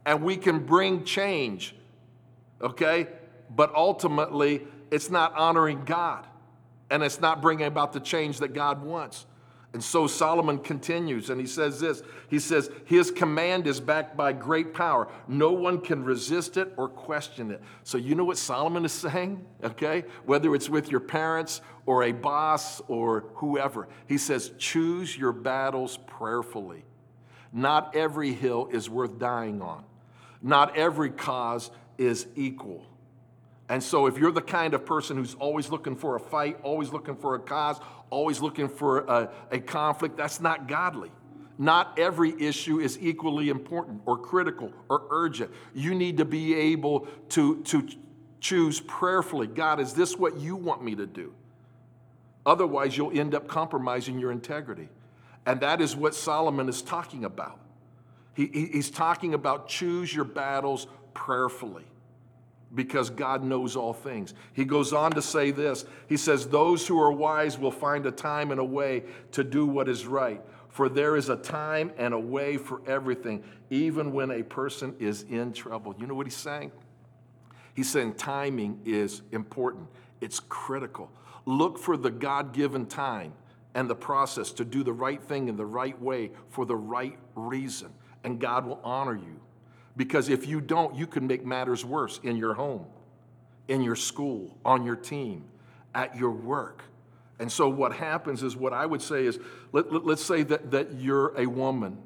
and 0.05 0.23
we 0.23 0.37
can 0.37 0.64
bring 0.64 1.05
change, 1.05 1.75
okay? 2.61 3.09
But 3.55 3.75
ultimately, 3.75 4.67
it's 4.90 5.11
not 5.11 5.35
honoring 5.35 5.85
God 5.85 6.26
and 6.90 7.02
it's 7.02 7.21
not 7.21 7.43
bringing 7.43 7.67
about 7.67 7.93
the 7.93 8.00
change 8.00 8.38
that 8.38 8.55
God 8.55 8.83
wants. 8.83 9.26
And 9.75 9.85
so 9.85 10.07
Solomon 10.07 10.59
continues 10.59 11.28
and 11.28 11.38
he 11.38 11.47
says 11.47 11.78
this 11.78 12.02
He 12.28 12.38
says, 12.38 12.71
His 12.87 13.11
command 13.11 13.67
is 13.67 13.81
backed 13.81 14.17
by 14.17 14.33
great 14.33 14.73
power. 14.73 15.09
No 15.26 15.52
one 15.52 15.81
can 15.81 16.05
resist 16.05 16.57
it 16.57 16.73
or 16.76 16.88
question 16.88 17.50
it. 17.50 17.62
So, 17.85 17.99
you 17.99 18.14
know 18.14 18.25
what 18.25 18.38
Solomon 18.38 18.85
is 18.85 18.93
saying? 18.93 19.45
Okay? 19.62 20.05
Whether 20.25 20.55
it's 20.55 20.71
with 20.71 20.90
your 20.90 21.00
parents 21.00 21.61
or 21.85 22.05
a 22.05 22.12
boss 22.12 22.81
or 22.88 23.26
whoever, 23.35 23.88
he 24.07 24.17
says, 24.17 24.52
Choose 24.59 25.17
your 25.17 25.33
battles 25.33 25.99
prayerfully. 26.07 26.85
Not 27.52 27.95
every 27.95 28.33
hill 28.33 28.69
is 28.73 28.88
worth 28.88 29.19
dying 29.19 29.61
on. 29.61 29.85
Not 30.42 30.76
every 30.76 31.11
cause 31.11 31.71
is 31.97 32.26
equal. 32.37 32.87
And 33.68 33.83
so, 33.83 34.07
if 34.07 34.16
you're 34.16 34.33
the 34.33 34.40
kind 34.40 34.73
of 34.73 34.87
person 34.87 35.16
who's 35.16 35.35
always 35.35 35.71
looking 35.71 35.95
for 35.95 36.16
a 36.16 36.21
fight, 36.21 36.59
always 36.62 36.90
looking 36.90 37.16
for 37.16 37.35
a 37.35 37.38
cause, 37.38 37.78
always 38.09 38.40
looking 38.40 38.68
for 38.68 39.00
a, 39.00 39.30
a, 39.50 39.61
conflict, 39.61 40.16
that's 40.16 40.40
not 40.40 40.68
godly. 40.68 41.11
Not 41.59 41.99
every 41.99 42.40
issue 42.40 42.80
is 42.80 42.99
equally 43.00 43.50
important 43.50 44.00
or 44.07 44.16
critical 44.16 44.73
or 44.88 45.02
urgent. 45.11 45.50
You 45.75 45.95
need 45.95 46.16
to 46.18 46.25
be 46.25 46.54
able 46.54 47.09
to, 47.30 47.62
to 47.64 47.88
choose 48.40 48.80
prayerfully 48.80 49.49
God, 49.49 49.80
is 49.80 49.92
this 49.92 50.16
what 50.16 50.38
you 50.38 50.57
want 50.57 50.83
me 50.83 50.95
to 50.95 51.07
do? 51.07 51.35
Otherwise, 52.47 52.97
you'll 52.97 53.18
end 53.18 53.35
up 53.35 53.49
compromising 53.49 54.18
your 54.18 54.33
integrity. 54.33 54.88
And 55.45 55.61
that 55.61 55.80
is 55.80 55.95
what 55.95 56.14
Solomon 56.14 56.68
is 56.68 56.80
talking 56.80 57.25
about. 57.25 57.59
He, 58.35 58.47
he's 58.47 58.90
talking 58.90 59.35
about 59.35 59.68
choose 59.68 60.14
your 60.14 60.25
battles 60.25 60.87
prayerfully 61.14 61.85
because 62.75 63.11
God 63.11 63.42
knows 63.42 63.76
all 63.76 63.92
things. 63.92 64.35
He 64.52 64.64
goes 64.64 64.92
on 64.92 65.12
to 65.12 65.23
say 65.23 65.50
this 65.50 65.85
He 66.08 66.16
says, 66.16 66.49
Those 66.49 66.87
who 66.87 67.00
are 67.00 67.12
wise 67.12 67.58
will 67.58 67.70
find 67.70 68.06
a 68.06 68.12
time 68.12 68.50
and 68.50 68.61
a 68.61 68.64
way 68.64 69.04
to 69.32 69.44
do 69.44 69.66
what 69.66 69.88
is 69.88 70.06
right. 70.06 70.40
For 70.68 70.88
there 70.88 71.16
is 71.16 71.28
a 71.28 71.37
time 71.37 71.92
and 71.97 72.14
a 72.14 72.18
way 72.18 72.56
for 72.56 72.82
everything, 72.87 73.42
even 73.70 74.12
when 74.12 74.30
a 74.30 74.42
person 74.42 74.94
is 74.99 75.23
in 75.25 75.52
trouble. 75.52 75.94
You 75.99 76.06
know 76.06 76.14
what 76.14 76.26
he's 76.26 76.37
saying? 76.37 76.70
He's 77.75 77.88
saying 77.88 78.14
timing 78.14 78.80
is 78.85 79.23
important, 79.32 79.88
it's 80.20 80.40
critical. 80.40 81.11
Look 81.47 81.78
for 81.78 81.97
the 81.97 82.11
God 82.11 82.52
given 82.52 82.87
time 82.87 83.32
and 83.75 83.88
the 83.88 83.94
process 83.94 84.52
to 84.52 84.64
do 84.64 84.82
the 84.82 84.92
right 84.92 85.23
thing 85.23 85.49
in 85.49 85.56
the 85.56 85.64
right 85.64 86.00
way 86.00 86.32
for 86.49 86.66
the 86.66 86.76
right 86.76 87.16
reason, 87.35 87.90
and 88.25 88.40
God 88.40 88.66
will 88.66 88.80
honor 88.84 89.14
you. 89.14 89.40
Because 89.96 90.28
if 90.28 90.46
you 90.46 90.60
don't, 90.60 90.94
you 90.94 91.06
can 91.06 91.26
make 91.26 91.44
matters 91.44 91.84
worse 91.84 92.20
in 92.22 92.37
your 92.37 92.54
home, 92.54 92.87
in 93.66 93.82
your 93.82 93.96
school, 93.96 94.56
on 94.64 94.84
your 94.84 94.96
team, 94.96 95.44
at 95.94 96.16
your 96.16 96.30
work. 96.30 96.82
And 97.40 97.50
so 97.50 97.68
what 97.68 97.92
happens 97.92 98.42
is 98.42 98.56
what 98.56 98.72
I 98.72 98.87
would 98.87 99.02
say 99.02 99.26
is 99.26 99.38
let, 99.72 99.87
us 99.87 100.00
let, 100.04 100.18
say 100.18 100.42
that, 100.44 100.70
that 100.70 100.94
you're 100.94 101.38
a 101.38 101.46
woman 101.46 101.98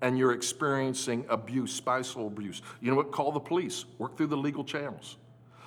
and 0.00 0.18
you're 0.18 0.32
experiencing 0.32 1.24
abuse, 1.28 1.72
spousal 1.72 2.26
abuse. 2.26 2.62
You 2.80 2.90
know 2.90 2.96
what? 2.96 3.12
Call 3.12 3.32
the 3.32 3.40
police, 3.40 3.84
work 3.98 4.16
through 4.16 4.28
the 4.28 4.36
legal 4.36 4.64
channels. 4.64 5.16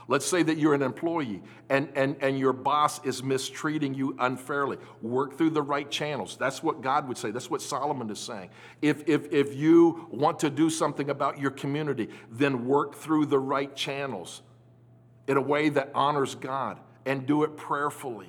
Let's 0.08 0.26
say 0.26 0.44
that 0.44 0.58
you're 0.58 0.74
an 0.74 0.82
employee 0.82 1.42
and, 1.70 1.90
and, 1.96 2.18
and 2.22 2.38
your 2.38 2.54
boss 2.54 3.04
is 3.06 3.24
mistreating 3.24 3.94
you 3.94 4.16
unfairly. 4.20 4.78
Work 5.02 5.38
through 5.38 5.52
the 5.52 5.62
right 5.62 5.90
channels. 5.90 6.36
That's 6.38 6.62
what 6.62 6.82
God 6.82 7.08
would 7.08 7.18
say. 7.18 7.32
That's 7.32 7.50
what 7.50 7.62
Solomon 7.62 8.10
is 8.10 8.20
saying. 8.20 8.50
If, 8.82 9.08
if, 9.08 9.32
if 9.32 9.56
you 9.56 10.08
want 10.12 10.40
to 10.40 10.50
do 10.50 10.70
something 10.70 11.10
about 11.10 11.40
your 11.40 11.52
community, 11.52 12.10
then 12.30 12.66
work 12.66 12.96
through 12.96 13.28
the 13.28 13.40
right 13.40 13.74
channels 13.76 14.42
in 15.28 15.38
a 15.38 15.42
way 15.42 15.70
that 15.70 15.90
honors 15.96 16.36
God 16.36 16.80
and 17.06 17.26
do 17.26 17.44
it 17.44 17.56
prayerfully. 17.56 18.28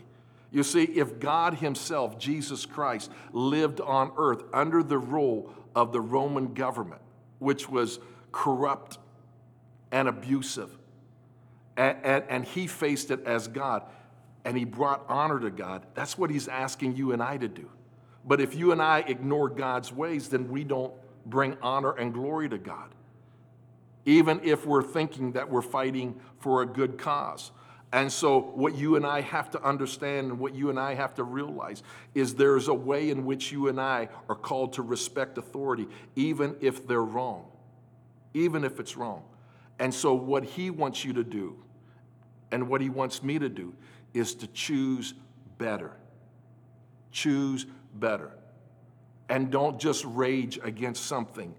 You 0.51 0.63
see, 0.63 0.85
if 0.85 1.19
God 1.19 1.55
Himself, 1.55 2.19
Jesus 2.19 2.65
Christ, 2.65 3.11
lived 3.33 3.81
on 3.81 4.13
earth 4.17 4.45
under 4.53 4.85
the 4.85 4.99
rule 4.99 5.53
of 5.75 5.93
the 5.93 6.01
Roman 6.01 6.55
government, 6.55 7.03
which 7.41 7.69
was 7.69 7.99
corrupt 8.31 8.99
and 9.91 10.07
abusive, 10.07 10.71
and, 11.77 11.99
and, 12.03 12.25
and 12.29 12.45
he 12.45 12.67
faced 12.67 13.11
it 13.11 13.27
as 13.27 13.49
God, 13.49 13.83
and 14.45 14.57
he 14.57 14.65
brought 14.65 15.05
honor 15.09 15.41
to 15.41 15.51
God. 15.51 15.87
That's 15.95 16.17
what 16.17 16.31
he's 16.31 16.49
asking 16.49 16.97
you 16.97 17.13
and 17.13 17.23
I 17.23 17.37
to 17.37 17.49
do. 17.49 17.69
But 18.25 18.41
if 18.41 18.55
you 18.55 18.73
and 18.73 18.81
I 18.81 19.01
ignore 19.01 19.49
God's 19.49 19.93
ways, 19.93 20.29
then 20.29 20.49
we 20.49 20.65
don't 20.65 20.93
bring 21.27 21.57
honor 21.63 21.93
and 21.93 22.13
glory 22.13 22.49
to 22.49 22.59
God, 22.59 22.95
even 24.05 24.41
if 24.43 24.67
we're 24.67 24.83
thinking 24.83 25.33
that 25.33 25.51
we're 25.51 25.63
fighting 25.63 26.21
for 26.39 26.63
a 26.63 26.67
good 26.67 26.99
cause. 26.99 27.51
And 27.93 28.11
so, 28.11 28.41
what 28.41 28.75
you 28.75 28.97
and 28.97 29.07
I 29.07 29.21
have 29.21 29.51
to 29.53 29.63
understand 29.63 30.31
and 30.31 30.39
what 30.41 30.53
you 30.53 30.69
and 30.69 30.81
I 30.81 30.95
have 30.95 31.15
to 31.15 31.23
realize 31.23 31.83
is 32.13 32.35
there's 32.35 32.67
a 32.67 32.75
way 32.75 33.11
in 33.11 33.25
which 33.25 33.53
you 33.53 33.69
and 33.69 33.81
I 33.81 34.09
are 34.29 34.35
called 34.35 34.73
to 34.75 34.83
respect 34.83 35.39
authority, 35.39 35.87
even 36.17 36.57
if 36.61 36.89
they're 36.89 37.05
wrong, 37.05 37.47
even 38.33 38.65
if 38.65 38.81
it's 38.81 38.97
wrong. 38.97 39.23
And 39.79 39.95
so, 39.95 40.13
what 40.13 40.45
he 40.45 40.71
wants 40.71 41.05
you 41.05 41.13
to 41.13 41.23
do 41.23 41.57
and 42.55 42.69
what 42.69 42.81
he 42.81 42.89
wants 42.89 43.21
me 43.21 43.37
to 43.37 43.49
do 43.49 43.75
is 44.15 44.33
to 44.37 44.47
choose 44.47 45.13
better. 45.59 45.91
Choose 47.11 47.67
better. 47.97 48.31
And 49.29 49.51
don't 49.51 49.81
just 49.81 50.05
rage 50.05 50.61
against 50.63 51.07
something 51.07 51.53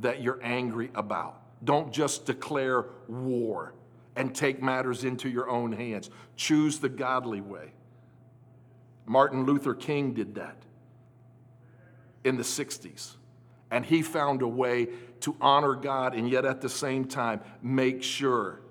that 0.00 0.22
you're 0.22 0.40
angry 0.42 0.90
about. 0.96 1.40
Don't 1.62 1.92
just 1.92 2.26
declare 2.26 2.86
war 3.06 3.74
and 4.16 4.34
take 4.34 4.60
matters 4.60 5.04
into 5.04 5.28
your 5.28 5.48
own 5.48 5.70
hands. 5.70 6.10
Choose 6.34 6.80
the 6.80 6.88
godly 6.88 7.40
way. 7.40 7.70
Martin 9.06 9.44
Luther 9.44 9.74
King 9.74 10.14
did 10.14 10.34
that 10.34 10.56
in 12.24 12.36
the 12.36 12.42
60s. 12.42 13.14
And 13.70 13.86
he 13.86 14.02
found 14.02 14.42
a 14.42 14.48
way 14.48 14.88
to 15.20 15.36
honor 15.40 15.76
God 15.76 16.16
and 16.16 16.28
yet 16.28 16.44
at 16.44 16.60
the 16.60 16.68
same 16.68 17.04
time 17.04 17.40
make 17.62 18.02
sure 18.02 18.62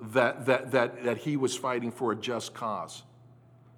that, 0.00 0.46
that, 0.46 0.70
that, 0.72 1.04
that 1.04 1.18
he 1.18 1.36
was 1.36 1.56
fighting 1.56 1.90
for 1.90 2.12
a 2.12 2.16
just 2.16 2.54
cause. 2.54 3.02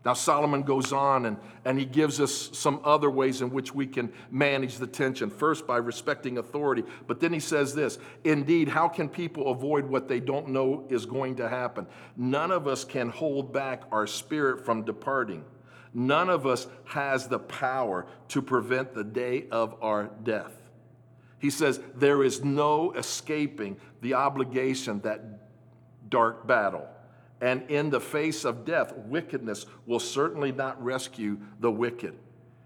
Now, 0.05 0.15
Solomon 0.15 0.63
goes 0.63 0.93
on 0.93 1.27
and, 1.27 1.37
and 1.65 1.79
he 1.79 1.85
gives 1.85 2.21
us 2.21 2.51
some 2.53 2.81
other 2.83 3.09
ways 3.09 3.41
in 3.41 3.51
which 3.51 3.73
we 3.73 3.87
can 3.87 4.13
manage 4.33 4.79
the 4.79 4.87
tension. 4.87 5.31
First, 5.31 5.65
by 5.65 5.77
respecting 5.77 6.39
authority, 6.39 6.83
but 7.07 7.21
then 7.21 7.33
he 7.33 7.39
says 7.39 7.73
this 7.73 7.99
Indeed, 8.25 8.69
how 8.69 8.89
can 8.89 9.09
people 9.09 9.53
avoid 9.53 9.85
what 9.85 10.09
they 10.09 10.19
don't 10.19 10.49
know 10.49 10.87
is 10.89 11.07
going 11.07 11.37
to 11.37 11.49
happen? 11.49 11.87
None 12.17 12.51
of 12.51 12.67
us 12.67 12.85
can 12.85 13.11
hold 13.11 13.53
back 13.53 13.85
our 13.93 14.09
spirit 14.09 14.65
from 14.65 14.83
departing. 14.83 15.45
None 15.95 16.31
of 16.31 16.47
us 16.47 16.67
has 16.85 17.29
the 17.29 17.39
power 17.39 18.07
to 18.29 18.43
prevent 18.43 18.95
the 18.95 19.05
day 19.05 19.47
of 19.53 19.77
our 19.83 20.11
death. 20.25 20.57
He 21.39 21.51
says, 21.51 21.81
There 21.95 22.25
is 22.25 22.43
no 22.43 22.93
escaping 22.93 23.77
the 24.01 24.15
obligation 24.15 25.01
that 25.01 25.32
dark 26.13 26.47
battle. 26.47 26.87
And 27.41 27.69
in 27.69 27.91
the 27.91 27.99
face 27.99 28.45
of 28.45 28.65
death, 28.65 28.95
wickedness 28.95 29.67
will 29.87 29.99
certainly 29.99 30.53
not 30.53 30.81
rescue 30.83 31.39
the 31.59 31.73
wicked. 31.73 32.15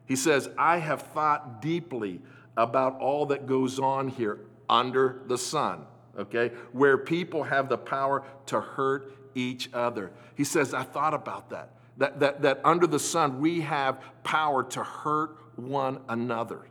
He 0.04 0.16
says, 0.16 0.50
I 0.59 0.78
have 0.78 1.00
thought 1.00 1.62
deeply 1.62 2.20
about 2.59 3.00
all 3.00 3.24
that 3.26 3.46
goes 3.46 3.78
on 3.78 4.09
here 4.09 4.40
under 4.68 5.22
the 5.26 5.38
sun, 5.38 5.87
okay, 6.18 6.52
where 6.72 6.98
people 6.98 7.44
have 7.44 7.70
the 7.70 7.78
power 7.78 8.24
to 8.46 8.61
hurt 8.61 9.14
each 9.35 9.70
other. 9.72 10.12
He 10.35 10.44
says, 10.44 10.74
I 10.74 10.82
thought 10.82 11.14
about 11.14 11.48
that. 11.50 11.70
That, 11.98 12.20
that, 12.20 12.42
that 12.42 12.61
under 12.62 12.87
the 12.87 12.98
sun, 12.98 13.40
we 13.40 13.62
have 13.62 14.02
power 14.24 14.62
to 14.64 14.82
hurt 14.82 15.38
one 15.56 16.00
another. 16.09 16.66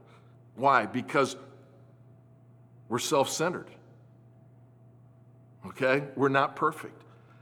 Why? 0.56 0.86
Because 0.86 1.36
we're 2.88 3.00
self 3.00 3.30
centered. 3.30 3.70
Okay? 5.68 6.04
We're 6.16 6.30
not 6.30 6.56
perfect. 6.56 7.02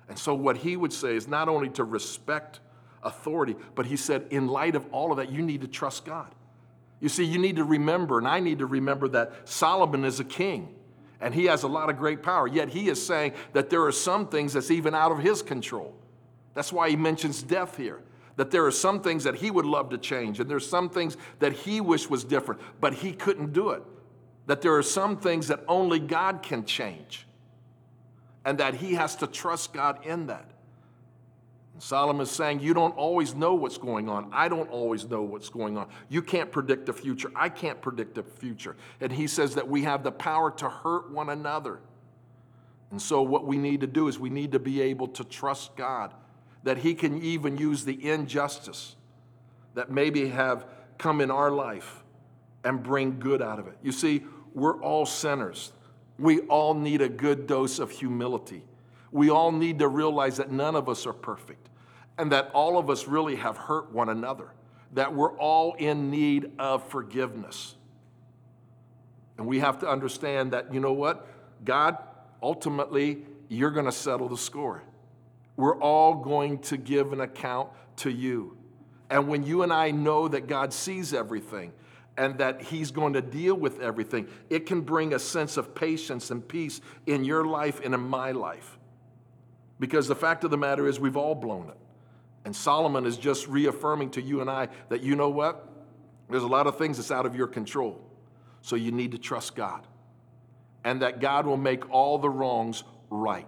And 0.09 0.17
so, 0.17 0.33
what 0.33 0.57
he 0.57 0.75
would 0.75 0.93
say 0.93 1.15
is 1.15 1.27
not 1.27 1.49
only 1.49 1.69
to 1.69 1.83
respect 1.83 2.59
authority, 3.03 3.55
but 3.75 3.86
he 3.86 3.97
said, 3.97 4.27
in 4.29 4.47
light 4.47 4.75
of 4.75 4.86
all 4.91 5.12
of 5.12 5.17
that, 5.17 5.31
you 5.31 5.41
need 5.41 5.62
to 5.62 5.67
trust 5.67 6.05
God. 6.05 6.33
You 6.99 7.09
see, 7.09 7.23
you 7.23 7.38
need 7.38 7.57
to 7.57 7.63
remember, 7.63 8.17
and 8.17 8.27
I 8.27 8.39
need 8.39 8.59
to 8.59 8.65
remember 8.65 9.07
that 9.09 9.47
Solomon 9.47 10.05
is 10.05 10.19
a 10.19 10.23
king 10.23 10.73
and 11.23 11.33
he 11.33 11.45
has 11.45 11.63
a 11.63 11.67
lot 11.67 11.89
of 11.89 11.97
great 11.97 12.21
power. 12.21 12.47
Yet 12.47 12.69
he 12.69 12.89
is 12.89 13.03
saying 13.03 13.31
that 13.53 13.69
there 13.69 13.83
are 13.86 13.91
some 13.91 14.27
things 14.27 14.53
that's 14.53 14.69
even 14.69 14.93
out 14.93 15.12
of 15.12 15.19
his 15.19 15.41
control. 15.41 15.95
That's 16.53 16.71
why 16.71 16.89
he 16.89 16.95
mentions 16.95 17.41
death 17.41 17.77
here. 17.77 18.01
That 18.36 18.51
there 18.51 18.65
are 18.65 18.71
some 18.71 19.01
things 19.01 19.23
that 19.23 19.36
he 19.36 19.49
would 19.49 19.65
love 19.65 19.89
to 19.91 19.97
change, 19.97 20.39
and 20.39 20.49
there's 20.49 20.67
some 20.67 20.89
things 20.89 21.15
that 21.39 21.53
he 21.53 21.81
wished 21.81 22.09
was 22.09 22.23
different, 22.23 22.62
but 22.81 22.93
he 22.93 23.13
couldn't 23.13 23.53
do 23.53 23.69
it. 23.69 23.83
That 24.47 24.62
there 24.62 24.75
are 24.75 24.83
some 24.83 25.17
things 25.17 25.47
that 25.47 25.63
only 25.67 25.99
God 25.99 26.43
can 26.43 26.65
change 26.65 27.25
and 28.45 28.58
that 28.58 28.75
he 28.75 28.93
has 28.95 29.15
to 29.17 29.27
trust 29.27 29.73
God 29.73 30.06
in 30.06 30.27
that. 30.27 30.49
Solomon 31.79 32.21
is 32.21 32.32
saying, 32.32 32.60
You 32.60 32.73
don't 32.73 32.95
always 32.95 33.34
know 33.34 33.56
what's 33.56 33.77
going 33.77 34.08
on. 34.08 34.29
I 34.32 34.47
don't 34.47 34.69
always 34.69 35.10
know 35.10 35.23
what's 35.23 35.49
going 35.49 35.77
on. 35.77 35.88
You 36.08 36.21
can't 36.21 36.51
predict 36.51 36.86
the 36.86 36.93
future. 36.93 37.32
I 37.36 37.49
can't 37.49 37.82
predict 37.82 38.15
the 38.15 38.23
future. 38.23 38.75
And 39.01 39.12
he 39.12 39.27
says 39.27 39.56
that 39.56 39.67
we 39.67 39.84
have 39.84 40.03
the 40.03 40.12
power 40.12 40.51
to 40.51 40.69
hurt 40.69 41.12
one 41.12 41.29
another. 41.29 41.79
And 42.93 43.01
so, 43.01 43.23
what 43.23 43.47
we 43.47 43.58
need 43.58 43.82
to 43.82 43.88
do 43.88 44.08
is 44.08 44.19
we 44.19 44.29
need 44.29 44.51
to 44.51 44.60
be 44.60 44.79
able 44.82 45.08
to 45.10 45.23
trust 45.23 45.75
God 45.75 46.13
that 46.63 46.77
He 46.77 46.93
can 46.93 47.21
even 47.23 47.58
use 47.58 47.86
the 47.86 48.08
injustice 48.08 48.95
that 49.73 49.89
maybe 49.89 50.29
have 50.29 50.65
come 50.99 51.19
in 51.19 51.32
our 51.32 51.49
life 51.49 52.03
and 52.63 52.84
bring 52.84 53.19
good 53.19 53.41
out 53.41 53.58
of 53.58 53.67
it. 53.67 53.77
You 53.82 53.91
see, 53.91 54.23
we're 54.53 54.79
all 54.79 55.08
sinners. 55.08 55.71
We 56.19 56.41
all 56.41 56.73
need 56.73 57.02
a 57.02 57.10
good 57.10 57.47
dose 57.47 57.80
of 57.80 57.91
humility. 57.91 58.63
We 59.12 59.30
all 59.30 59.52
need 59.52 59.80
to 59.80 59.88
realize 59.88 60.38
that 60.38 60.52
none 60.52 60.76
of 60.76 60.89
us 60.89 61.06
are 61.06 61.13
perfect 61.13 61.69
and 62.17 62.32
that 62.32 62.52
all 62.54 62.78
of 62.78 62.89
us 62.89 63.08
really 63.08 63.36
have 63.36 63.58
hurt 63.58 63.91
one 63.91 64.10
another, 64.10 64.49
that 64.93 65.13
we're 65.13 65.36
all 65.38 65.73
in 65.73 66.12
need 66.12 66.52
of 66.60 66.88
forgiveness. 66.89 67.76
And 69.38 69.47
we 69.47 69.60
have 69.60 69.80
to 69.80 69.88
understand 69.88 70.54
that, 70.54 70.73
you 70.73 70.80
know 70.80 70.93
what? 70.93 71.28
God, 71.65 71.97
ultimately, 72.41 73.26
you're 73.49 73.71
going 73.71 73.86
to 73.86 73.91
settle 73.91 74.30
the 74.30 74.38
score. 74.38 74.84
We're 75.58 75.80
all 75.80 76.15
going 76.15 76.60
to 76.60 76.78
give 76.78 77.13
an 77.13 77.21
account 77.21 77.69
to 77.97 78.12
you. 78.12 78.58
And 79.10 79.28
when 79.28 79.43
you 79.43 79.63
and 79.63 79.71
I 79.71 79.91
know 79.91 80.28
that 80.28 80.47
God 80.47 80.73
sees 80.73 81.13
everything, 81.13 81.73
and 82.17 82.38
that 82.38 82.62
He's 82.62 82.91
going 82.91 83.13
to 83.13 83.21
deal 83.21 83.56
with 83.56 83.80
everything, 83.80 84.28
it 84.49 84.65
can 84.65 84.82
bring 84.82 85.13
a 85.13 85.19
sense 85.19 85.58
of 85.58 85.73
patience 85.73 86.32
and 86.32 86.47
peace 86.47 86.82
in 87.08 87.23
your 87.23 87.45
life 87.45 87.82
and 87.84 87.93
in 87.93 88.02
my 88.02 88.32
life. 88.32 88.78
Because 89.80 90.08
the 90.08 90.15
fact 90.15 90.43
of 90.43 90.52
the 90.52 90.58
matter 90.58 90.88
is, 90.88 90.99
we've 90.99 91.17
all 91.17 91.36
blown 91.36 91.69
it. 91.69 91.78
And 92.45 92.56
Solomon 92.56 93.06
is 93.06 93.17
just 93.17 93.47
reaffirming 93.47 94.12
to 94.12 94.21
you 94.21 94.41
and 94.41 94.49
I 94.49 94.67
that 94.89 95.02
you 95.02 95.15
know 95.15 95.30
what? 95.30 95.67
There's 96.30 96.43
a 96.43 96.47
lot 96.47 96.67
of 96.67 96.78
things 96.78 96.97
that's 96.97 97.12
out 97.12 97.26
of 97.26 97.36
your 97.36 97.47
control. 97.47 98.02
So 98.62 98.76
you 98.76 98.91
need 98.91 99.12
to 99.12 99.17
trust 99.17 99.56
God. 99.56 99.86
And 100.84 101.02
that 101.02 101.19
God 101.19 101.45
will 101.45 101.58
make 101.58 101.89
all 101.89 102.17
the 102.17 102.30
wrongs 102.30 102.84
right. 103.10 103.47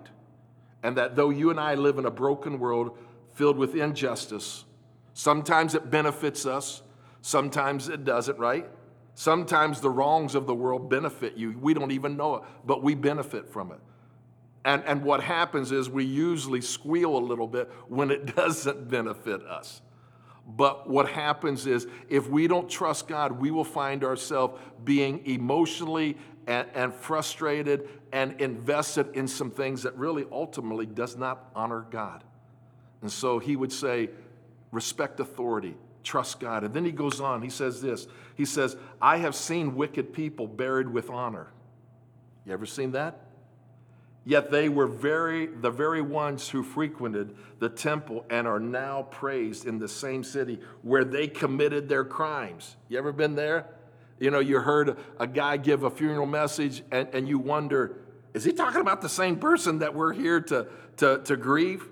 And 0.84 0.98
that 0.98 1.16
though 1.16 1.30
you 1.30 1.50
and 1.50 1.60
I 1.60 1.76
live 1.76 1.98
in 1.98 2.06
a 2.06 2.12
broken 2.12 2.60
world 2.60 2.98
filled 3.34 3.58
with 3.58 3.76
injustice, 3.76 4.66
sometimes 5.14 5.76
it 5.76 5.90
benefits 5.90 6.46
us, 6.46 6.82
sometimes 7.26 7.90
it 7.90 8.04
doesn't, 8.04 8.38
right? 8.38 8.70
Sometimes 9.16 9.82
the 9.82 9.90
wrongs 9.90 10.36
of 10.36 10.46
the 10.46 10.54
world 10.54 10.92
benefit 10.92 11.36
you. 11.36 11.58
We 11.60 11.74
don't 11.74 11.90
even 11.90 12.16
know 12.16 12.36
it, 12.36 12.44
but 12.68 12.84
we 12.84 12.94
benefit 12.94 13.50
from 13.50 13.72
it. 13.72 13.80
And, 14.64 14.84
and 14.86 15.04
what 15.04 15.24
happens 15.24 15.72
is 15.72 15.90
we 15.90 16.06
usually 16.06 16.62
squeal 16.62 17.18
a 17.18 17.20
little 17.20 17.48
bit 17.48 17.72
when 17.88 18.12
it 18.12 18.36
doesn't 18.36 18.92
benefit 18.92 19.42
us. 19.42 19.82
But 20.48 20.88
what 20.88 21.10
happens 21.10 21.66
is 21.66 21.88
if 22.10 22.30
we 22.30 22.48
don't 22.48 22.70
trust 22.70 23.08
God, 23.08 23.32
we 23.32 23.50
will 23.50 23.64
find 23.64 24.04
ourselves 24.04 24.62
being 24.84 25.26
emotionally 25.26 26.18
and, 26.46 26.68
and, 26.76 26.94
frustrated 26.94 27.90
and 28.12 28.40
invested 28.40 29.16
in 29.16 29.28
some 29.28 29.50
things 29.50 29.82
that 29.82 29.98
really 29.98 30.26
ultimately 30.32 30.86
does 30.86 31.18
not 31.18 31.50
honor 31.56 31.88
God. 31.90 32.24
And 33.02 33.12
so 33.12 33.40
he 33.40 33.56
would 33.56 33.72
say, 33.72 34.12
respect 34.72 35.20
authority, 35.20 35.76
trust 36.06 36.40
God. 36.40 36.64
And 36.64 36.74
then 36.74 36.86
he 36.86 36.92
goes 36.92 37.20
on, 37.20 37.42
he 37.42 37.50
says 37.50 37.82
this. 37.82 38.08
He 38.36 38.46
says, 38.46 38.78
I 39.02 39.18
have 39.18 39.36
seen 39.36 39.76
wicked 39.76 40.14
people 40.14 40.48
buried 40.48 40.88
with 40.88 41.10
honor. 41.10 41.48
You 42.46 42.54
ever 42.54 42.66
seen 42.66 42.92
that? 42.92 43.22
Yet 44.24 44.50
they 44.50 44.70
were 44.70 44.88
very, 44.88 45.48
the 45.48 45.70
very 45.70 46.02
ones 46.02 46.50
who 46.50 46.64
frequented 46.64 47.36
the 47.60 47.70
temple 47.70 48.26
and 48.30 48.48
are 48.48 48.60
now 48.60 49.04
praised 49.04 49.68
in 49.68 49.78
the 49.78 49.88
same 49.88 50.24
city 50.24 50.60
where 50.82 51.04
they 51.04 51.28
committed 51.28 51.88
their 51.88 52.04
crimes. 52.04 52.76
You 52.90 52.98
ever 52.98 53.12
been 53.12 53.36
there? 53.36 53.68
You 54.20 54.32
know, 54.32 54.40
you 54.40 54.60
heard 54.60 54.98
a 55.20 55.28
guy 55.28 55.58
give 55.58 55.84
a 55.84 55.92
funeral 55.92 56.26
message 56.26 56.82
and, 56.92 57.08
and 57.14 57.28
you 57.28 57.38
wonder, 57.38 57.98
is 58.34 58.44
he 58.44 58.52
talking 58.52 58.82
about 58.82 59.02
the 59.02 59.10
same 59.10 59.36
person 59.36 59.80
that 59.80 59.94
we're 59.94 60.14
here 60.14 60.42
to, 60.42 60.68
to, 60.98 61.22
to 61.26 61.38
grieve? 61.38 61.88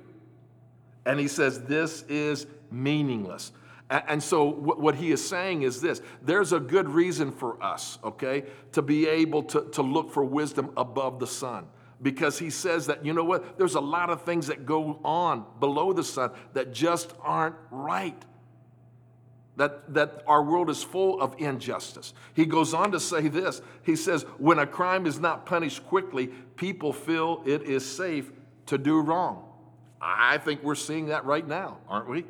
And 1.05 1.19
he 1.19 1.27
says, 1.27 1.61
this 1.63 2.03
is 2.03 2.47
meaningless. 2.71 3.51
And 3.93 4.23
so, 4.23 4.45
what 4.49 4.95
he 4.95 5.11
is 5.11 5.25
saying 5.25 5.61
is 5.61 5.79
this 5.79 6.01
there's 6.23 6.51
a 6.51 6.59
good 6.59 6.89
reason 6.89 7.31
for 7.31 7.61
us, 7.63 7.99
okay, 8.03 8.43
to 8.71 8.81
be 8.81 9.07
able 9.07 9.43
to, 9.43 9.69
to 9.71 9.83
look 9.83 10.11
for 10.11 10.23
wisdom 10.23 10.71
above 10.75 11.19
the 11.19 11.27
sun 11.27 11.67
because 12.01 12.39
he 12.39 12.49
says 12.49 12.87
that, 12.87 13.05
you 13.05 13.13
know 13.13 13.23
what, 13.23 13.57
there's 13.57 13.75
a 13.75 13.81
lot 13.81 14.09
of 14.09 14.23
things 14.23 14.47
that 14.47 14.65
go 14.65 14.99
on 15.03 15.45
below 15.59 15.93
the 15.93 16.03
sun 16.03 16.31
that 16.53 16.73
just 16.73 17.13
aren't 17.21 17.55
right. 17.71 18.21
That, 19.55 19.93
that 19.93 20.23
our 20.25 20.43
world 20.43 20.71
is 20.71 20.81
full 20.81 21.21
of 21.21 21.35
injustice. 21.37 22.15
He 22.33 22.47
goes 22.47 22.73
on 22.73 22.91
to 22.93 22.99
say 22.99 23.27
this 23.27 23.61
He 23.83 23.95
says, 23.95 24.23
when 24.39 24.57
a 24.57 24.65
crime 24.65 25.05
is 25.05 25.19
not 25.19 25.45
punished 25.45 25.85
quickly, 25.85 26.27
people 26.55 26.91
feel 26.91 27.43
it 27.45 27.61
is 27.61 27.85
safe 27.85 28.31
to 28.65 28.79
do 28.79 28.99
wrong. 28.99 29.47
I 30.01 30.39
think 30.39 30.63
we're 30.63 30.75
seeing 30.75 31.07
that 31.07 31.25
right 31.25 31.47
now, 31.47 31.77
aren't 31.87 32.09
we? 32.09 32.25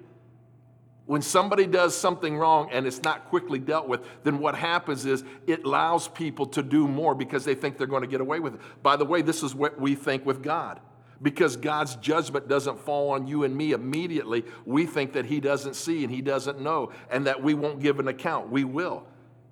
When 1.05 1.21
somebody 1.21 1.67
does 1.67 1.95
something 1.95 2.37
wrong 2.37 2.69
and 2.71 2.87
it's 2.87 3.03
not 3.03 3.25
quickly 3.25 3.59
dealt 3.59 3.89
with, 3.89 4.01
then 4.23 4.39
what 4.39 4.55
happens 4.55 5.05
is 5.05 5.23
it 5.47 5.65
allows 5.65 6.07
people 6.07 6.45
to 6.47 6.63
do 6.63 6.87
more 6.87 7.13
because 7.13 7.43
they 7.43 7.55
think 7.55 7.77
they're 7.77 7.87
going 7.87 8.03
to 8.03 8.07
get 8.07 8.21
away 8.21 8.39
with 8.39 8.55
it. 8.55 8.61
By 8.81 8.95
the 8.95 9.03
way, 9.03 9.21
this 9.21 9.43
is 9.43 9.53
what 9.53 9.79
we 9.79 9.95
think 9.95 10.25
with 10.25 10.41
God. 10.41 10.79
Because 11.21 11.57
God's 11.57 11.95
judgment 11.97 12.47
doesn't 12.47 12.79
fall 12.79 13.09
on 13.11 13.27
you 13.27 13.43
and 13.43 13.55
me 13.55 13.73
immediately, 13.73 14.45
we 14.65 14.85
think 14.85 15.13
that 15.13 15.25
He 15.25 15.41
doesn't 15.41 15.75
see 15.75 16.03
and 16.03 16.13
He 16.13 16.21
doesn't 16.21 16.61
know 16.61 16.91
and 17.09 17.27
that 17.27 17.41
we 17.41 17.53
won't 17.53 17.81
give 17.81 17.99
an 17.99 18.07
account. 18.07 18.49
We 18.49 18.63
will. 18.63 19.05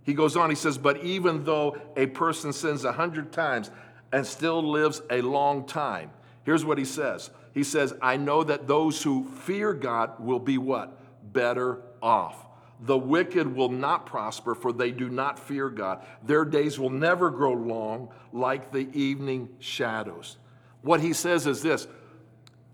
He 0.04 0.14
goes 0.14 0.36
on, 0.36 0.50
he 0.50 0.56
says, 0.56 0.78
But 0.78 1.04
even 1.04 1.44
though 1.44 1.78
a 1.96 2.08
person 2.08 2.54
sins 2.54 2.86
a 2.86 2.92
hundred 2.92 3.32
times 3.32 3.72
and 4.12 4.26
still 4.26 4.64
lives 4.64 5.02
a 5.10 5.22
long 5.22 5.66
time, 5.66 6.12
here's 6.44 6.66
what 6.66 6.78
he 6.78 6.86
says 6.86 7.30
He 7.54 7.64
says, 7.64 7.94
I 8.02 8.18
know 8.18 8.44
that 8.44 8.68
those 8.68 9.04
who 9.04 9.26
fear 9.26 9.74
God 9.74 10.20
will 10.20 10.40
be 10.40 10.58
what? 10.58 10.98
Better 11.34 11.82
off. 12.02 12.46
The 12.82 12.98
wicked 12.98 13.56
will 13.56 13.70
not 13.70 14.08
prosper, 14.08 14.56
for 14.56 14.74
they 14.74 14.92
do 14.92 15.10
not 15.10 15.38
fear 15.38 15.70
God. 15.70 16.04
Their 16.24 16.46
days 16.46 16.80
will 16.80 16.90
never 16.90 17.30
grow 17.30 17.54
long 17.54 18.10
like 18.34 18.72
the 18.72 18.90
evening 18.94 19.50
shadows. 19.60 20.38
What 20.82 21.00
he 21.00 21.14
says 21.14 21.46
is 21.46 21.62
this 21.62 21.88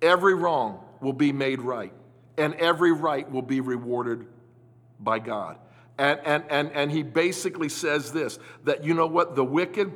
every 0.01 0.33
wrong 0.33 0.83
will 1.01 1.13
be 1.13 1.33
made 1.33 1.61
right, 1.61 1.93
and 2.37 2.53
every 2.55 2.93
right 2.93 3.29
will 3.29 3.41
be 3.41 3.59
rewarded 3.59 4.27
by 4.99 5.19
God. 5.19 5.57
And, 5.97 6.19
and, 6.23 6.43
and, 6.49 6.71
and 6.71 6.91
he 6.91 7.03
basically 7.03 7.69
says 7.69 8.13
this 8.13 8.39
that 8.63 8.85
you 8.85 8.93
know 8.93 9.07
what? 9.07 9.35
The 9.35 9.43
wicked, 9.43 9.91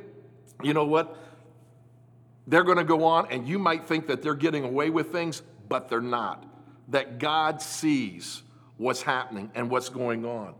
you 0.62 0.74
know 0.74 0.84
what? 0.84 1.16
They're 2.46 2.64
going 2.64 2.78
to 2.78 2.84
go 2.84 3.04
on, 3.04 3.28
and 3.30 3.48
you 3.48 3.58
might 3.58 3.86
think 3.86 4.08
that 4.08 4.20
they're 4.20 4.34
getting 4.34 4.64
away 4.64 4.90
with 4.90 5.12
things, 5.12 5.42
but 5.68 5.88
they're 5.88 6.00
not. 6.00 6.44
That 6.88 7.18
God 7.18 7.62
sees 7.62 8.42
what's 8.82 9.02
happening 9.02 9.50
and 9.54 9.70
what's 9.70 9.88
going 9.88 10.24
on. 10.24 10.54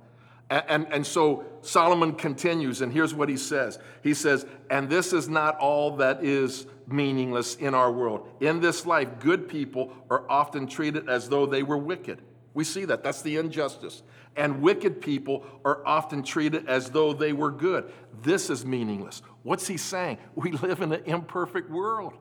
And, 0.51 0.65
and, 0.69 0.93
and, 0.93 1.07
so 1.07 1.45
Solomon 1.63 2.13
continues, 2.13 2.83
and 2.83 2.93
here's 2.93 3.15
what 3.15 3.29
he 3.29 3.37
says 3.37 3.79
He 4.03 4.15
says, 4.15 4.47
And 4.71 4.89
this 4.89 5.13
is 5.13 5.29
not 5.29 5.57
all 5.59 5.97
that 5.97 6.25
is 6.25 6.67
meaningless 6.87 7.57
in 7.57 7.75
our 7.75 7.91
world. 7.91 8.29
In 8.41 8.61
this 8.61 8.85
life, 8.85 9.09
good 9.19 9.49
people 9.49 9.93
are 10.11 10.29
often 10.31 10.67
treated 10.67 11.09
as 11.09 11.29
though 11.29 11.47
they 11.47 11.63
were 11.63 11.79
wicked. 11.79 12.21
We 12.55 12.65
see 12.65 12.85
that. 12.85 13.03
That's 13.03 13.23
the 13.23 13.37
injustice. 13.37 14.03
And 14.37 14.61
wicked 14.63 15.01
people 15.01 15.45
are 15.65 15.87
often 15.87 16.23
treated 16.23 16.69
as 16.69 16.91
though 16.91 17.13
they 17.13 17.33
were 17.33 17.51
good. 17.51 17.91
This 18.23 18.51
is 18.51 18.65
meaningless. 18.65 19.23
What's 19.43 19.67
he 19.67 19.77
saying? 19.77 20.19
We 20.35 20.53
live 20.53 20.81
in 20.81 20.93
an 20.93 21.03
imperfect 21.05 21.71
world 21.71 22.15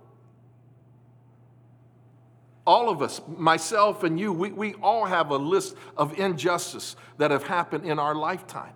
all 2.72 2.90
of 2.90 3.02
us, 3.02 3.20
myself 3.28 4.06
and 4.06 4.18
you, 4.18 4.32
we, 4.32 4.50
we 4.50 4.74
all 4.76 5.04
have 5.04 5.30
a 5.30 5.36
list 5.36 5.76
of 5.98 6.18
injustice 6.18 6.96
that 7.18 7.30
have 7.30 7.44
happened 7.44 7.84
in 7.84 8.00
our 8.00 8.16
lifetime. 8.16 8.72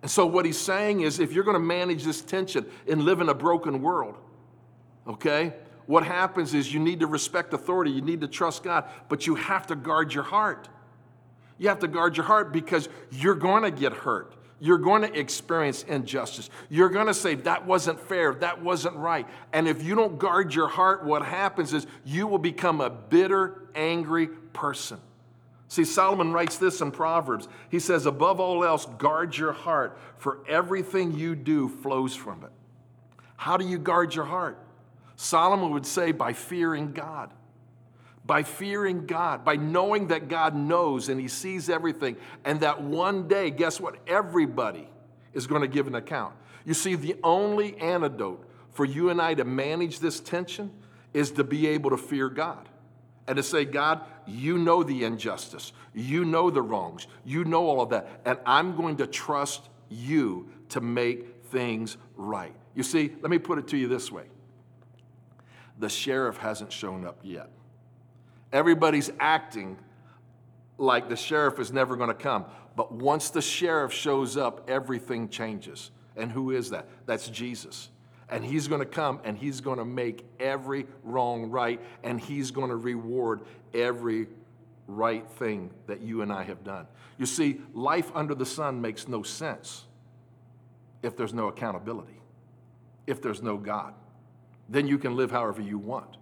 And 0.00 0.10
so, 0.10 0.24
what 0.24 0.46
he's 0.46 0.58
saying 0.58 1.02
is 1.02 1.20
if 1.20 1.34
you're 1.34 1.44
going 1.44 1.56
to 1.56 1.60
manage 1.60 2.04
this 2.04 2.22
tension 2.22 2.64
and 2.88 3.02
live 3.02 3.20
in 3.20 3.28
a 3.28 3.34
broken 3.34 3.82
world, 3.82 4.16
okay, 5.06 5.52
what 5.84 6.06
happens 6.06 6.54
is 6.54 6.72
you 6.72 6.80
need 6.80 7.00
to 7.00 7.06
respect 7.06 7.52
authority, 7.52 7.90
you 7.90 8.00
need 8.00 8.22
to 8.22 8.28
trust 8.28 8.62
God, 8.62 8.88
but 9.10 9.26
you 9.26 9.34
have 9.34 9.66
to 9.66 9.76
guard 9.76 10.14
your 10.14 10.24
heart. 10.24 10.70
You 11.58 11.68
have 11.68 11.80
to 11.80 11.88
guard 11.88 12.16
your 12.16 12.24
heart 12.24 12.50
because 12.50 12.88
you're 13.10 13.34
going 13.34 13.62
to 13.62 13.70
get 13.70 13.92
hurt. 13.92 14.34
You're 14.58 14.78
going 14.78 15.02
to 15.02 15.18
experience 15.18 15.82
injustice. 15.82 16.48
You're 16.70 16.88
going 16.88 17.08
to 17.08 17.14
say, 17.14 17.34
that 17.34 17.66
wasn't 17.66 18.00
fair, 18.00 18.34
that 18.36 18.62
wasn't 18.62 18.96
right. 18.96 19.26
And 19.52 19.68
if 19.68 19.82
you 19.82 19.94
don't 19.94 20.18
guard 20.18 20.54
your 20.54 20.68
heart, 20.68 21.04
what 21.04 21.22
happens 21.22 21.74
is 21.74 21.86
you 22.04 22.26
will 22.26 22.38
become 22.38 22.80
a 22.80 22.88
bitter, 22.88 23.68
angry 23.74 24.28
person. 24.28 24.98
See, 25.68 25.84
Solomon 25.84 26.32
writes 26.32 26.58
this 26.58 26.80
in 26.80 26.90
Proverbs. 26.90 27.48
He 27.70 27.80
says, 27.80 28.06
above 28.06 28.40
all 28.40 28.64
else, 28.64 28.86
guard 28.98 29.36
your 29.36 29.52
heart, 29.52 29.98
for 30.16 30.38
everything 30.48 31.12
you 31.12 31.34
do 31.34 31.68
flows 31.68 32.14
from 32.14 32.44
it. 32.44 32.50
How 33.36 33.56
do 33.56 33.66
you 33.66 33.78
guard 33.78 34.14
your 34.14 34.24
heart? 34.24 34.58
Solomon 35.16 35.72
would 35.72 35.86
say, 35.86 36.12
by 36.12 36.32
fearing 36.32 36.92
God 36.92 37.30
by 38.26 38.42
fearing 38.42 39.06
God, 39.06 39.44
by 39.44 39.56
knowing 39.56 40.08
that 40.08 40.28
God 40.28 40.54
knows 40.54 41.08
and 41.08 41.20
He 41.20 41.28
sees 41.28 41.70
everything, 41.70 42.16
and 42.44 42.60
that 42.60 42.82
one 42.82 43.28
day, 43.28 43.50
guess 43.50 43.80
what? 43.80 43.96
Everybody 44.06 44.88
is 45.32 45.46
going 45.46 45.62
to 45.62 45.68
give 45.68 45.86
an 45.86 45.94
account. 45.94 46.34
You 46.64 46.74
see, 46.74 46.96
the 46.96 47.16
only 47.22 47.76
antidote 47.76 48.44
for 48.72 48.84
you 48.84 49.10
and 49.10 49.22
I 49.22 49.34
to 49.34 49.44
manage 49.44 50.00
this 50.00 50.18
tension 50.18 50.72
is 51.14 51.30
to 51.32 51.44
be 51.44 51.68
able 51.68 51.90
to 51.90 51.96
fear 51.96 52.28
God 52.28 52.68
and 53.28 53.36
to 53.36 53.42
say, 53.42 53.64
God, 53.64 54.00
you 54.26 54.58
know 54.58 54.82
the 54.82 55.04
injustice, 55.04 55.72
you 55.94 56.24
know 56.24 56.50
the 56.50 56.62
wrongs, 56.62 57.06
you 57.24 57.44
know 57.44 57.66
all 57.66 57.80
of 57.80 57.90
that, 57.90 58.20
and 58.24 58.38
I'm 58.44 58.76
going 58.76 58.96
to 58.96 59.06
trust 59.06 59.68
you 59.88 60.48
to 60.70 60.80
make 60.80 61.44
things 61.46 61.96
right. 62.16 62.54
You 62.74 62.82
see, 62.82 63.12
let 63.20 63.30
me 63.30 63.38
put 63.38 63.58
it 63.58 63.68
to 63.68 63.76
you 63.76 63.88
this 63.88 64.10
way 64.10 64.24
the 65.78 65.88
sheriff 65.88 66.38
hasn't 66.38 66.72
shown 66.72 67.04
up 67.04 67.18
yet. 67.22 67.50
Everybody's 68.52 69.10
acting 69.18 69.78
like 70.78 71.08
the 71.08 71.16
sheriff 71.16 71.58
is 71.58 71.72
never 71.72 71.96
going 71.96 72.08
to 72.08 72.14
come. 72.14 72.44
But 72.76 72.92
once 72.92 73.30
the 73.30 73.42
sheriff 73.42 73.92
shows 73.92 74.36
up, 74.36 74.68
everything 74.68 75.28
changes. 75.28 75.90
And 76.16 76.30
who 76.30 76.50
is 76.50 76.70
that? 76.70 76.86
That's 77.06 77.28
Jesus. 77.28 77.88
And 78.28 78.44
he's 78.44 78.68
going 78.68 78.80
to 78.80 78.86
come 78.86 79.20
and 79.24 79.36
he's 79.38 79.60
going 79.60 79.78
to 79.78 79.84
make 79.84 80.24
every 80.40 80.86
wrong 81.04 81.50
right 81.50 81.80
and 82.02 82.20
he's 82.20 82.50
going 82.50 82.70
to 82.70 82.76
reward 82.76 83.42
every 83.72 84.26
right 84.86 85.28
thing 85.32 85.70
that 85.86 86.00
you 86.00 86.22
and 86.22 86.32
I 86.32 86.42
have 86.44 86.64
done. 86.64 86.86
You 87.18 87.26
see, 87.26 87.60
life 87.72 88.10
under 88.14 88.34
the 88.34 88.46
sun 88.46 88.80
makes 88.80 89.08
no 89.08 89.22
sense 89.22 89.84
if 91.02 91.16
there's 91.16 91.32
no 91.32 91.48
accountability, 91.48 92.20
if 93.06 93.22
there's 93.22 93.42
no 93.42 93.56
God. 93.56 93.94
Then 94.68 94.86
you 94.86 94.98
can 94.98 95.16
live 95.16 95.30
however 95.30 95.62
you 95.62 95.78
want. 95.78 96.16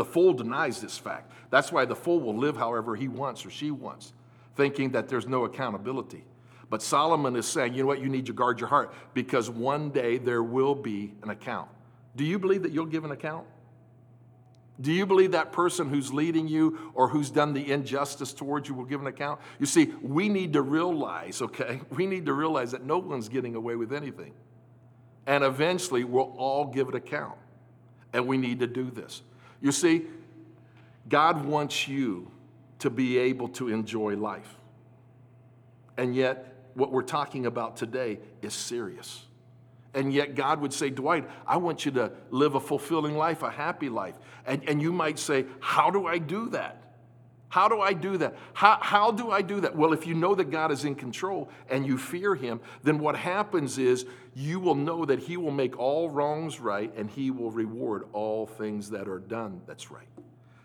The 0.00 0.04
fool 0.06 0.32
denies 0.32 0.80
this 0.80 0.96
fact. 0.96 1.30
That's 1.50 1.70
why 1.70 1.84
the 1.84 1.94
fool 1.94 2.20
will 2.20 2.34
live 2.34 2.56
however 2.56 2.96
he 2.96 3.06
wants 3.06 3.44
or 3.44 3.50
she 3.50 3.70
wants, 3.70 4.14
thinking 4.56 4.92
that 4.92 5.10
there's 5.10 5.28
no 5.28 5.44
accountability. 5.44 6.24
But 6.70 6.80
Solomon 6.80 7.36
is 7.36 7.44
saying, 7.44 7.74
you 7.74 7.82
know 7.82 7.88
what, 7.88 8.00
you 8.00 8.08
need 8.08 8.24
to 8.24 8.32
guard 8.32 8.60
your 8.60 8.70
heart 8.70 8.94
because 9.12 9.50
one 9.50 9.90
day 9.90 10.16
there 10.16 10.42
will 10.42 10.74
be 10.74 11.12
an 11.22 11.28
account. 11.28 11.68
Do 12.16 12.24
you 12.24 12.38
believe 12.38 12.62
that 12.62 12.72
you'll 12.72 12.86
give 12.86 13.04
an 13.04 13.10
account? 13.10 13.46
Do 14.80 14.90
you 14.90 15.04
believe 15.04 15.32
that 15.32 15.52
person 15.52 15.90
who's 15.90 16.14
leading 16.14 16.48
you 16.48 16.78
or 16.94 17.06
who's 17.06 17.28
done 17.28 17.52
the 17.52 17.70
injustice 17.70 18.32
towards 18.32 18.70
you 18.70 18.74
will 18.74 18.86
give 18.86 19.02
an 19.02 19.06
account? 19.06 19.38
You 19.58 19.66
see, 19.66 19.92
we 20.00 20.30
need 20.30 20.54
to 20.54 20.62
realize, 20.62 21.42
okay, 21.42 21.82
we 21.90 22.06
need 22.06 22.24
to 22.24 22.32
realize 22.32 22.70
that 22.70 22.86
no 22.86 22.96
one's 22.96 23.28
getting 23.28 23.54
away 23.54 23.76
with 23.76 23.92
anything. 23.92 24.32
And 25.26 25.44
eventually 25.44 26.04
we'll 26.04 26.34
all 26.38 26.64
give 26.64 26.88
an 26.88 26.94
account. 26.94 27.36
And 28.14 28.26
we 28.26 28.38
need 28.38 28.60
to 28.60 28.66
do 28.66 28.90
this. 28.90 29.20
You 29.60 29.72
see, 29.72 30.06
God 31.08 31.44
wants 31.44 31.86
you 31.88 32.30
to 32.78 32.90
be 32.90 33.18
able 33.18 33.48
to 33.48 33.68
enjoy 33.68 34.16
life. 34.16 34.56
And 35.96 36.14
yet, 36.14 36.46
what 36.74 36.92
we're 36.92 37.02
talking 37.02 37.46
about 37.46 37.76
today 37.76 38.20
is 38.40 38.54
serious. 38.54 39.26
And 39.92 40.12
yet, 40.12 40.34
God 40.34 40.60
would 40.60 40.72
say, 40.72 40.88
Dwight, 40.88 41.28
I 41.46 41.56
want 41.56 41.84
you 41.84 41.90
to 41.92 42.12
live 42.30 42.54
a 42.54 42.60
fulfilling 42.60 43.16
life, 43.16 43.42
a 43.42 43.50
happy 43.50 43.88
life. 43.88 44.14
And, 44.46 44.66
and 44.68 44.80
you 44.80 44.92
might 44.92 45.18
say, 45.18 45.46
How 45.58 45.90
do 45.90 46.06
I 46.06 46.18
do 46.18 46.48
that? 46.50 46.79
How 47.50 47.66
do 47.66 47.80
I 47.80 47.92
do 47.92 48.16
that? 48.18 48.36
How, 48.54 48.78
how 48.80 49.10
do 49.10 49.32
I 49.32 49.42
do 49.42 49.60
that? 49.60 49.76
Well, 49.76 49.92
if 49.92 50.06
you 50.06 50.14
know 50.14 50.36
that 50.36 50.50
God 50.50 50.70
is 50.70 50.84
in 50.84 50.94
control 50.94 51.50
and 51.68 51.84
you 51.84 51.98
fear 51.98 52.36
Him, 52.36 52.60
then 52.84 53.00
what 53.00 53.16
happens 53.16 53.76
is 53.76 54.06
you 54.36 54.60
will 54.60 54.76
know 54.76 55.04
that 55.04 55.18
He 55.18 55.36
will 55.36 55.50
make 55.50 55.76
all 55.76 56.08
wrongs 56.08 56.60
right 56.60 56.94
and 56.96 57.10
He 57.10 57.32
will 57.32 57.50
reward 57.50 58.04
all 58.12 58.46
things 58.46 58.90
that 58.90 59.08
are 59.08 59.18
done 59.18 59.60
that's 59.66 59.90
right. 59.90 60.06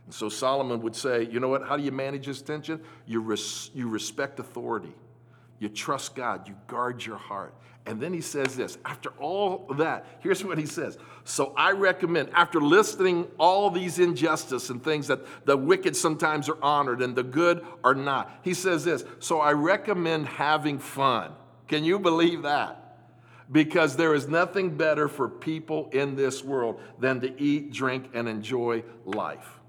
And 0.06 0.13
so 0.13 0.30
Solomon 0.30 0.80
would 0.82 0.95
say, 0.95 1.24
You 1.24 1.39
know 1.39 1.50
what? 1.50 1.63
How 1.63 1.76
do 1.76 1.82
you 1.82 1.91
manage 1.91 2.28
this 2.28 2.43
tension? 2.43 2.80
You, 3.08 3.19
res- 3.19 3.71
you 3.74 3.89
respect 3.89 4.39
authority. 4.39 4.93
You 5.60 5.70
trust 5.70 6.15
God, 6.15 6.48
you 6.48 6.56
guard 6.68 7.06
your 7.06 7.18
heart. 7.18 7.54
And 7.88 8.02
then 8.02 8.13
he 8.13 8.22
says 8.22 8.56
this 8.56 8.78
after 8.84 9.12
all 9.20 9.68
that, 9.78 10.06
here's 10.20 10.44
what 10.44 10.58
he 10.58 10.65
says. 10.65 10.98
So 11.24 11.54
I 11.56 11.72
recommend, 11.72 12.30
after 12.34 12.60
listing 12.60 13.28
all 13.38 13.70
these 13.70 14.00
injustice 14.00 14.70
and 14.70 14.84
things 14.84 15.08
that 15.08 15.46
the 15.46 15.56
wicked 15.56 15.96
sometimes 15.96 16.50
are 16.50 16.62
honored 16.63 17.02
and 17.02 17.15
the 17.15 17.24
good 17.24 17.65
are 17.84 17.96
not, 17.96 18.39
he 18.41 18.54
says 18.54 18.84
this. 18.84 19.04
So 19.20 19.39
I 19.39 19.54
recommend 19.54 20.28
having 20.28 20.80
fun. 20.80 21.34
Can 21.68 21.84
you 21.84 22.00
believe 22.00 22.44
that? 22.44 22.82
Because 23.52 23.96
there 23.96 24.15
is 24.15 24.28
nothing 24.28 24.76
better 24.76 25.08
for 25.08 25.30
people 25.30 25.89
in 25.91 26.15
this 26.15 26.44
world 26.44 26.80
than 27.00 27.22
to 27.22 27.41
eat, 27.41 27.72
drink, 27.72 28.10
and 28.13 28.28
enjoy 28.28 28.84
life. 29.06 29.60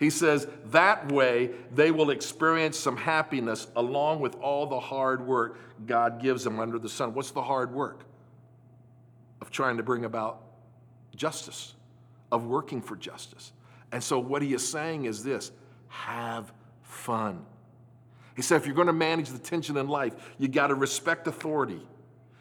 He 0.00 0.08
says 0.08 0.46
that 0.70 1.12
way 1.12 1.50
they 1.72 1.90
will 1.90 2.08
experience 2.08 2.78
some 2.78 2.96
happiness 2.96 3.66
along 3.76 4.20
with 4.20 4.34
all 4.36 4.66
the 4.66 4.80
hard 4.80 5.24
work 5.24 5.58
God 5.86 6.22
gives 6.22 6.42
them 6.42 6.58
under 6.58 6.78
the 6.78 6.88
sun. 6.88 7.12
What's 7.12 7.30
the 7.32 7.42
hard 7.42 7.72
work? 7.72 8.04
Of 9.42 9.50
trying 9.50 9.76
to 9.76 9.82
bring 9.82 10.06
about 10.06 10.40
justice, 11.14 11.74
of 12.32 12.46
working 12.46 12.80
for 12.80 12.96
justice. 12.96 13.52
And 13.92 14.02
so 14.02 14.18
what 14.18 14.40
he 14.40 14.54
is 14.54 14.66
saying 14.66 15.04
is 15.04 15.22
this 15.22 15.52
have 15.88 16.50
fun. 16.82 17.44
He 18.36 18.40
said 18.40 18.56
if 18.56 18.66
you're 18.66 18.74
going 18.74 18.86
to 18.86 18.94
manage 18.94 19.28
the 19.28 19.38
tension 19.38 19.76
in 19.76 19.86
life, 19.86 20.14
you 20.38 20.48
got 20.48 20.68
to 20.68 20.74
respect 20.74 21.26
authority. 21.26 21.86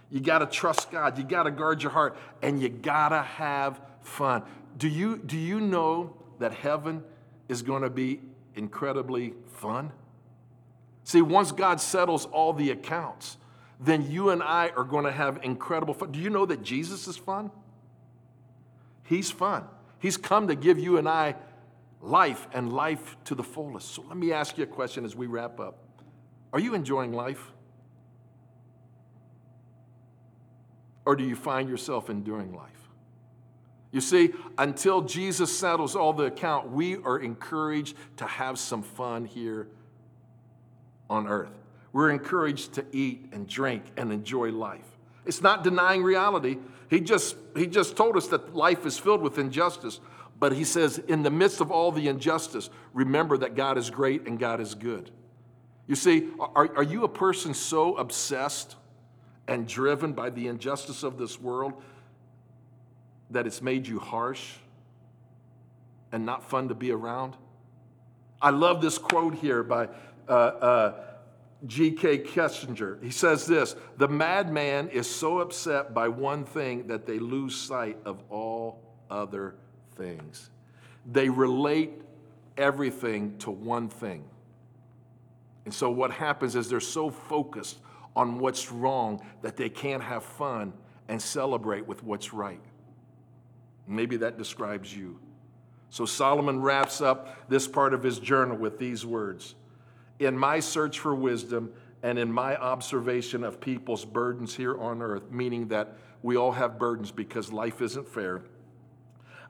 You 0.10 0.22
got 0.22 0.40
to 0.40 0.46
trust 0.46 0.92
God. 0.92 1.18
You 1.18 1.26
got 1.26 1.44
to 1.44 1.52
guard 1.52 1.84
your 1.84 1.92
heart 1.92 2.18
and 2.42 2.62
you 2.62 2.70
got 2.70 3.10
to 3.10 3.22
have 3.22 3.82
fun. 4.02 4.44
Do 4.78 4.88
you, 4.88 5.18
do 5.18 5.38
you 5.38 5.60
know 5.60 6.16
that 6.40 6.54
heaven 6.54 7.04
is 7.50 7.62
going 7.62 7.82
to 7.82 7.90
be 7.90 8.22
incredibly 8.56 9.34
fun. 9.56 9.92
See, 11.04 11.22
once 11.22 11.52
God 11.52 11.82
settles 11.82 12.26
all 12.28 12.54
the 12.54 12.72
accounts, 12.72 13.38
then 13.80 14.10
you 14.10 14.30
and 14.30 14.44
I 14.44 14.70
are 14.70 14.84
going 14.84 15.06
to 15.06 15.12
have 15.12 15.40
incredible 15.44 15.94
fun. 15.94 16.12
Do 16.12 16.20
you 16.20 16.30
know 16.30 16.46
that 16.46 16.64
Jesus 16.64 17.08
is 17.08 17.18
fun? 17.18 17.52
He's 19.04 19.32
fun. 19.32 19.66
He's 20.00 20.18
come 20.18 20.48
to 20.48 20.56
give 20.56 20.78
you 20.78 20.98
and 20.98 21.10
I 21.10 21.36
life 22.02 22.48
and 22.54 22.72
life 22.72 23.18
to 23.26 23.36
the 23.36 23.44
fullest. 23.44 23.94
So 23.94 24.04
let 24.08 24.18
me 24.18 24.32
ask 24.32 24.58
you 24.58 24.64
a 24.64 24.68
question 24.68 25.04
as 25.04 25.16
we 25.16 25.28
wrap 25.28 25.60
up. 25.60 25.80
Are 26.54 26.60
you 26.60 26.74
enjoying 26.74 27.12
life? 27.14 27.52
Or 31.06 31.16
do 31.16 31.24
you 31.24 31.36
find 31.36 31.68
yourself 31.68 32.10
enduring 32.10 32.54
life? 32.54 32.79
You 33.92 34.02
see, 34.02 34.34
until 34.58 35.02
Jesus 35.02 35.58
settles 35.58 35.96
all 35.96 36.14
the 36.14 36.26
account, 36.26 36.72
we 36.72 36.98
are 36.98 37.20
encouraged 37.20 37.96
to 38.18 38.26
have 38.26 38.60
some 38.60 38.84
fun 38.84 39.26
here 39.26 39.68
on 41.10 41.28
earth. 41.28 41.52
We're 41.92 42.12
encouraged 42.12 42.74
to 42.74 42.86
eat 42.92 43.30
and 43.32 43.48
drink 43.48 43.84
and 43.98 44.12
enjoy 44.12 44.52
life. 44.52 44.86
It's 45.26 45.42
not 45.42 45.64
denying 45.64 46.04
reality. 46.04 46.58
He 46.90 47.02
just, 47.02 47.36
he 47.56 47.66
just 47.66 47.98
told 47.98 48.16
us 48.16 48.28
that 48.28 48.56
life 48.56 48.86
is 48.86 48.98
filled 48.98 49.22
with 49.22 49.40
injustice. 49.40 50.00
But 50.40 50.54
he 50.54 50.64
says, 50.64 51.00
in 51.00 51.24
the 51.24 51.32
midst 51.32 51.60
of 51.60 51.72
all 51.72 51.92
the 51.92 52.08
injustice, 52.08 52.70
remember 52.94 53.38
that 53.38 53.56
God 53.56 53.78
is 53.78 53.90
great 53.90 54.28
and 54.28 54.40
God 54.40 54.62
is 54.62 54.76
good. 54.76 55.12
You 55.88 55.96
see, 55.96 56.30
are, 56.40 56.70
are 56.78 56.84
you 56.84 57.04
a 57.04 57.10
person 57.10 57.54
so 57.56 57.98
obsessed 57.98 58.76
and 59.48 59.68
driven 59.68 60.14
by 60.14 60.30
the 60.30 60.48
injustice 60.48 61.02
of 61.02 61.18
this 61.18 61.42
world 61.42 61.74
that 63.32 63.46
it's 63.46 63.62
made 63.62 63.88
you 63.88 64.00
harsh 64.00 64.54
and 66.12 66.26
not 66.26 66.50
fun 66.50 66.70
to 66.70 66.76
be 66.76 66.92
around? 66.92 67.36
I 68.42 68.52
love 68.52 68.82
this 68.82 68.98
quote 68.98 69.36
here 69.36 69.64
by 69.64 69.90
uh, 70.28 70.32
uh, 70.32 70.94
G.K. 71.66 72.20
Chesterton. 72.20 73.00
He 73.02 73.12
says 73.12 73.46
this 73.46 73.76
The 73.98 74.08
madman 74.08 74.90
is 74.90 75.10
so 75.10 75.40
upset 75.40 75.94
by 75.94 76.08
one 76.08 76.46
thing 76.46 76.88
that 76.88 77.06
they 77.06 77.20
lose 77.20 77.56
sight 77.56 77.98
of 78.06 78.24
all 78.30 78.82
other 79.10 79.56
things. 79.96 80.50
They 81.12 81.30
relate 81.30 81.92
everything 82.58 83.38
to 83.40 83.52
one 83.52 83.90
thing. 83.90 84.24
And 85.66 85.74
so 85.74 85.90
what 85.90 86.12
happens 86.12 86.56
is 86.56 86.70
they're 86.70 86.80
so 86.80 87.10
focused 87.10 87.80
on 88.16 88.40
what's 88.40 88.72
wrong 88.72 89.26
that 89.42 89.58
they 89.58 89.70
can't 89.70 90.04
have 90.04 90.24
fun 90.24 90.74
and 91.08 91.22
celebrate 91.22 91.86
with 91.86 92.04
what's 92.04 92.34
right. 92.34 92.62
Maybe 93.90 94.18
that 94.18 94.38
describes 94.38 94.96
you. 94.96 95.20
So 95.90 96.06
Solomon 96.06 96.62
wraps 96.62 97.02
up 97.02 97.50
this 97.50 97.68
part 97.68 97.96
of 97.96 98.04
his 98.04 98.20
journal 98.20 98.56
with 98.56 98.78
these 98.78 99.06
words 99.06 99.56
In 100.20 100.38
my 100.38 100.60
search 100.60 101.00
for 101.00 101.16
wisdom 101.16 101.74
and 102.04 102.20
in 102.20 102.32
my 102.32 102.56
observation 102.56 103.44
of 103.44 103.60
people's 103.60 104.06
burdens 104.06 104.56
here 104.56 104.80
on 104.80 105.02
earth, 105.02 105.32
meaning 105.32 105.68
that 105.70 105.98
we 106.22 106.38
all 106.38 106.52
have 106.52 106.78
burdens 106.78 107.12
because 107.12 107.52
life 107.52 107.82
isn't 107.82 108.08
fair, 108.08 108.44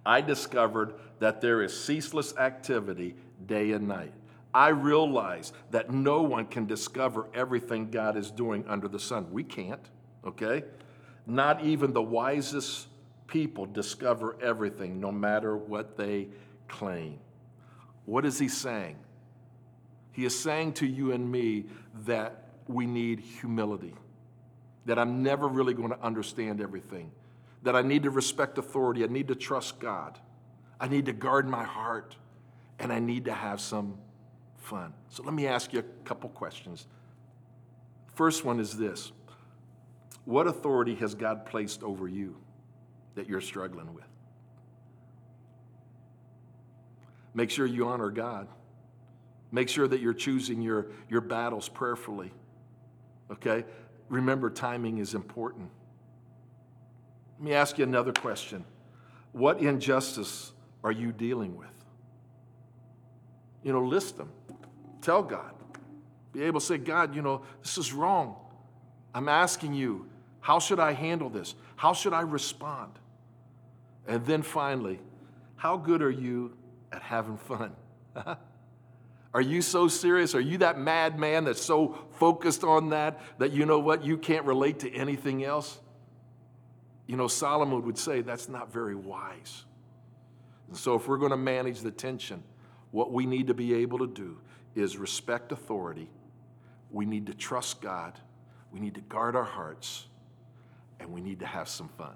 I 0.06 0.22
discovered 0.22 0.94
that 1.20 1.42
there 1.42 1.62
is 1.62 1.78
ceaseless 1.78 2.36
activity 2.38 3.16
day 3.46 3.74
and 3.74 3.88
night. 3.88 4.14
I 4.54 4.70
realize 4.70 5.54
that 5.72 5.92
no 5.92 6.22
one 6.22 6.46
can 6.46 6.66
discover 6.66 7.28
everything 7.34 7.92
God 7.92 8.18
is 8.18 8.32
doing 8.32 8.66
under 8.68 8.88
the 8.88 9.00
sun. 9.00 9.28
We 9.32 9.44
can't, 9.44 9.86
okay? 10.26 10.64
Not 11.28 11.64
even 11.64 11.94
the 11.94 12.02
wisest 12.02 12.88
people 13.30 13.66
discover 13.66 14.36
everything, 14.42 15.00
no 15.00 15.12
matter 15.12 15.56
what 15.56 15.96
they 15.98 16.28
claim. 16.68 17.20
What 18.06 18.26
is 18.26 18.40
he 18.40 18.48
saying? 18.48 18.98
He 20.12 20.26
is 20.26 20.38
saying 20.38 20.74
to 20.74 20.88
you 20.88 21.12
and 21.12 21.32
me 21.32 21.66
that 22.06 22.50
we 22.68 22.86
need 22.86 23.20
humility, 23.20 23.94
that 24.86 24.98
I'm 24.98 25.24
never 25.24 25.48
really 25.48 25.74
going 25.74 25.90
to 25.90 26.02
understand 26.02 26.60
everything, 26.60 27.12
that 27.64 27.76
I 27.76 27.82
need 27.82 28.04
to 28.04 28.10
respect 28.10 28.58
authority, 28.58 29.04
I 29.04 29.08
need 29.08 29.28
to 29.28 29.36
trust 29.36 29.80
God, 29.80 30.18
I 30.80 30.88
need 30.88 31.06
to 31.06 31.14
guard 31.14 31.48
my 31.48 31.64
heart, 31.64 32.16
and 32.80 32.92
I 32.92 33.00
need 33.00 33.26
to 33.26 33.34
have 33.34 33.62
some 33.62 33.98
fun. 34.58 34.94
So 35.10 35.24
let 35.24 35.34
me 35.34 35.48
ask 35.48 35.74
you 35.74 35.80
a 35.80 36.06
couple 36.06 36.30
questions. 36.30 36.88
First 38.16 38.44
one 38.44 38.60
is 38.60 38.78
this 38.78 39.12
What 40.26 40.48
authority 40.48 40.96
has 40.96 41.14
God 41.14 41.46
placed 41.46 41.84
over 41.84 42.08
you? 42.08 42.36
That 43.20 43.28
you're 43.28 43.42
struggling 43.42 43.94
with. 43.94 44.06
Make 47.34 47.50
sure 47.50 47.66
you 47.66 47.86
honor 47.86 48.10
God. 48.12 48.48
Make 49.52 49.68
sure 49.68 49.90
that 49.90 50.00
you're 50.00 50.14
choosing 50.14 50.62
your, 50.62 50.88
your 51.10 51.20
battles 51.20 51.68
prayerfully. 51.68 52.32
Okay? 53.30 53.66
Remember, 54.08 54.50
timing 54.50 55.00
is 55.00 55.16
important. 55.16 55.70
Let 57.38 57.46
me 57.46 57.54
ask 57.54 57.78
you 57.78 57.84
another 57.84 58.14
question 58.14 58.64
What 59.34 59.60
injustice 59.60 60.54
are 60.82 60.94
you 60.94 61.12
dealing 61.12 61.58
with? 61.58 61.68
You 63.64 63.74
know, 63.74 63.84
list 63.84 64.16
them. 64.18 64.32
Tell 65.02 65.22
God. 65.24 65.52
Be 66.32 66.44
able 66.44 66.62
to 66.62 66.66
say, 66.66 66.78
God, 66.78 67.14
you 67.14 67.22
know, 67.22 67.42
this 67.62 67.78
is 67.78 67.92
wrong. 67.92 68.38
I'm 69.14 69.28
asking 69.28 69.74
you, 69.74 70.08
how 70.40 70.60
should 70.60 70.80
I 70.80 70.94
handle 70.94 71.30
this? 71.30 71.56
How 71.76 71.92
should 71.92 72.14
I 72.14 72.22
respond? 72.22 72.94
And 74.10 74.26
then 74.26 74.42
finally, 74.42 75.00
how 75.56 75.78
good 75.78 76.02
are 76.02 76.10
you 76.10 76.58
at 76.92 77.04
having 77.04 77.38
fun? 77.38 77.74
Are 79.32 79.42
you 79.42 79.62
so 79.62 79.88
serious? 79.88 80.34
Are 80.34 80.42
you 80.42 80.58
that 80.58 80.80
madman 80.80 81.44
that's 81.44 81.62
so 81.62 81.96
focused 82.14 82.64
on 82.64 82.90
that 82.90 83.20
that 83.38 83.52
you 83.52 83.68
know 83.68 83.78
what? 83.78 84.04
You 84.04 84.18
can't 84.18 84.44
relate 84.44 84.80
to 84.80 84.92
anything 84.92 85.44
else? 85.44 85.78
You 87.06 87.16
know, 87.16 87.28
Solomon 87.28 87.86
would 87.86 88.00
say 88.00 88.22
that's 88.22 88.50
not 88.50 88.74
very 88.74 88.96
wise. 88.96 89.66
And 90.68 90.76
so, 90.76 90.96
if 90.96 91.08
we're 91.08 91.20
going 91.20 91.30
to 91.30 91.38
manage 91.38 91.82
the 91.82 91.92
tension, 91.92 92.42
what 92.90 93.14
we 93.14 93.28
need 93.28 93.46
to 93.48 93.54
be 93.54 93.76
able 93.76 94.00
to 94.00 94.08
do 94.08 94.40
is 94.74 94.98
respect 94.98 95.52
authority. 95.52 96.10
We 96.90 97.06
need 97.06 97.28
to 97.28 97.36
trust 97.36 97.82
God. 97.82 98.18
We 98.72 98.80
need 98.80 98.96
to 98.96 99.02
guard 99.02 99.36
our 99.36 99.44
hearts. 99.44 100.08
And 101.00 101.14
we 101.14 101.22
need 101.22 101.40
to 101.42 101.46
have 101.46 101.70
some 101.70 101.90
fun. 102.00 102.16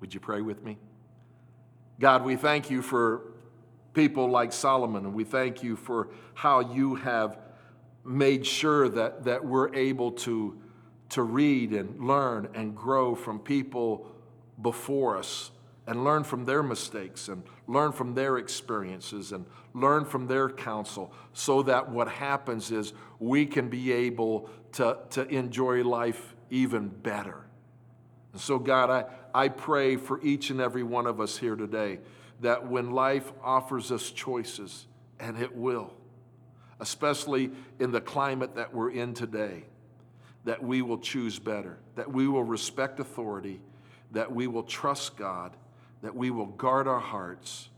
Would 0.00 0.14
you 0.14 0.20
pray 0.20 0.42
with 0.42 0.62
me? 0.62 0.78
God, 1.98 2.24
we 2.24 2.36
thank 2.36 2.70
you 2.70 2.82
for 2.82 3.22
people 3.94 4.28
like 4.28 4.52
Solomon, 4.52 5.06
and 5.06 5.14
we 5.14 5.24
thank 5.24 5.62
you 5.62 5.76
for 5.76 6.08
how 6.34 6.60
you 6.60 6.96
have 6.96 7.38
made 8.04 8.46
sure 8.46 8.88
that, 8.88 9.24
that 9.24 9.44
we're 9.44 9.74
able 9.74 10.12
to, 10.12 10.60
to 11.08 11.22
read 11.22 11.72
and 11.72 12.06
learn 12.06 12.48
and 12.54 12.76
grow 12.76 13.14
from 13.14 13.38
people 13.38 14.06
before 14.60 15.16
us 15.16 15.50
and 15.86 16.04
learn 16.04 16.24
from 16.24 16.44
their 16.44 16.62
mistakes 16.62 17.28
and 17.28 17.42
learn 17.66 17.92
from 17.92 18.14
their 18.14 18.38
experiences 18.38 19.32
and 19.32 19.46
learn 19.72 20.04
from 20.04 20.26
their 20.26 20.50
counsel 20.50 21.12
so 21.32 21.62
that 21.62 21.88
what 21.88 22.08
happens 22.08 22.70
is 22.70 22.92
we 23.18 23.46
can 23.46 23.68
be 23.68 23.92
able 23.92 24.50
to, 24.72 24.98
to 25.10 25.26
enjoy 25.28 25.82
life 25.82 26.34
even 26.50 26.88
better. 26.88 27.45
And 28.36 28.40
so, 28.42 28.58
God, 28.58 28.90
I, 28.90 29.44
I 29.44 29.48
pray 29.48 29.96
for 29.96 30.20
each 30.20 30.50
and 30.50 30.60
every 30.60 30.82
one 30.82 31.06
of 31.06 31.22
us 31.22 31.38
here 31.38 31.56
today 31.56 32.00
that 32.42 32.68
when 32.68 32.90
life 32.90 33.32
offers 33.42 33.90
us 33.90 34.10
choices, 34.10 34.84
and 35.18 35.40
it 35.40 35.56
will, 35.56 35.94
especially 36.78 37.50
in 37.80 37.92
the 37.92 38.00
climate 38.02 38.56
that 38.56 38.74
we're 38.74 38.90
in 38.90 39.14
today, 39.14 39.64
that 40.44 40.62
we 40.62 40.82
will 40.82 40.98
choose 40.98 41.38
better, 41.38 41.78
that 41.94 42.12
we 42.12 42.28
will 42.28 42.44
respect 42.44 43.00
authority, 43.00 43.58
that 44.12 44.30
we 44.30 44.48
will 44.48 44.64
trust 44.64 45.16
God, 45.16 45.56
that 46.02 46.14
we 46.14 46.30
will 46.30 46.44
guard 46.44 46.86
our 46.86 47.00
hearts, 47.00 47.70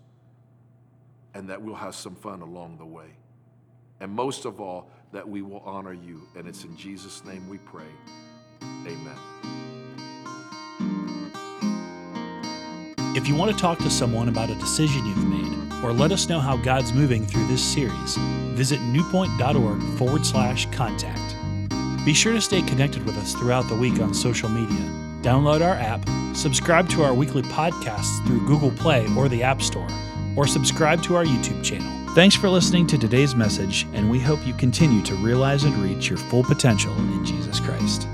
and 1.35 1.51
that 1.51 1.62
we'll 1.62 1.77
have 1.77 1.94
some 1.94 2.16
fun 2.16 2.42
along 2.42 2.79
the 2.79 2.85
way. 2.85 3.11
And 4.01 4.11
most 4.11 4.44
of 4.44 4.61
all, 4.61 4.90
that 5.12 5.29
we 5.29 5.40
will 5.40 5.61
honor 5.61 5.94
you. 5.94 6.23
And 6.37 6.49
it's 6.49 6.64
in 6.64 6.77
Jesus' 6.77 7.25
name 7.25 7.49
we 7.49 7.59
pray. 7.59 7.92
Amen. 8.61 9.67
If 13.18 13.26
you 13.26 13.35
want 13.35 13.50
to 13.50 13.59
talk 13.59 13.78
to 13.78 13.90
someone 13.90 14.28
about 14.28 14.48
a 14.48 14.54
decision 14.54 15.04
you've 15.04 15.26
made, 15.26 15.83
or 15.83 15.92
let 15.92 16.12
us 16.12 16.28
know 16.28 16.38
how 16.38 16.57
God's 16.57 16.92
moving 16.92 17.26
through 17.26 17.48
this 17.48 17.61
series, 17.61 18.14
visit 18.54 18.78
newpointe.org 18.78 19.98
forward 19.98 20.24
slash 20.24 20.66
contact. 20.70 21.35
Be 22.04 22.14
sure 22.14 22.33
to 22.33 22.40
stay 22.40 22.62
connected 22.62 23.04
with 23.04 23.16
us 23.16 23.35
throughout 23.35 23.68
the 23.68 23.74
week 23.74 23.98
on 23.98 24.14
social 24.14 24.48
media. 24.48 24.78
Download 25.20 25.66
our 25.66 25.74
app, 25.74 26.09
subscribe 26.33 26.88
to 26.90 27.02
our 27.02 27.12
weekly 27.12 27.42
podcasts 27.42 28.24
through 28.24 28.46
Google 28.46 28.70
Play 28.70 29.04
or 29.16 29.28
the 29.28 29.42
App 29.42 29.62
Store, 29.62 29.88
or 30.37 30.46
subscribe 30.46 31.02
to 31.02 31.16
our 31.16 31.24
YouTube 31.24 31.64
channel. 31.64 32.14
Thanks 32.14 32.37
for 32.37 32.48
listening 32.48 32.87
to 32.87 32.98
today's 32.98 33.35
message, 33.35 33.85
and 33.94 34.09
we 34.09 34.20
hope 34.20 34.46
you 34.46 34.54
continue 34.54 35.02
to 35.02 35.16
realize 35.16 35.64
and 35.64 35.74
reach 35.78 36.09
your 36.09 36.18
full 36.18 36.44
potential 36.44 36.96
in 36.96 37.24
Jesus 37.24 37.59
Christ. 37.59 38.07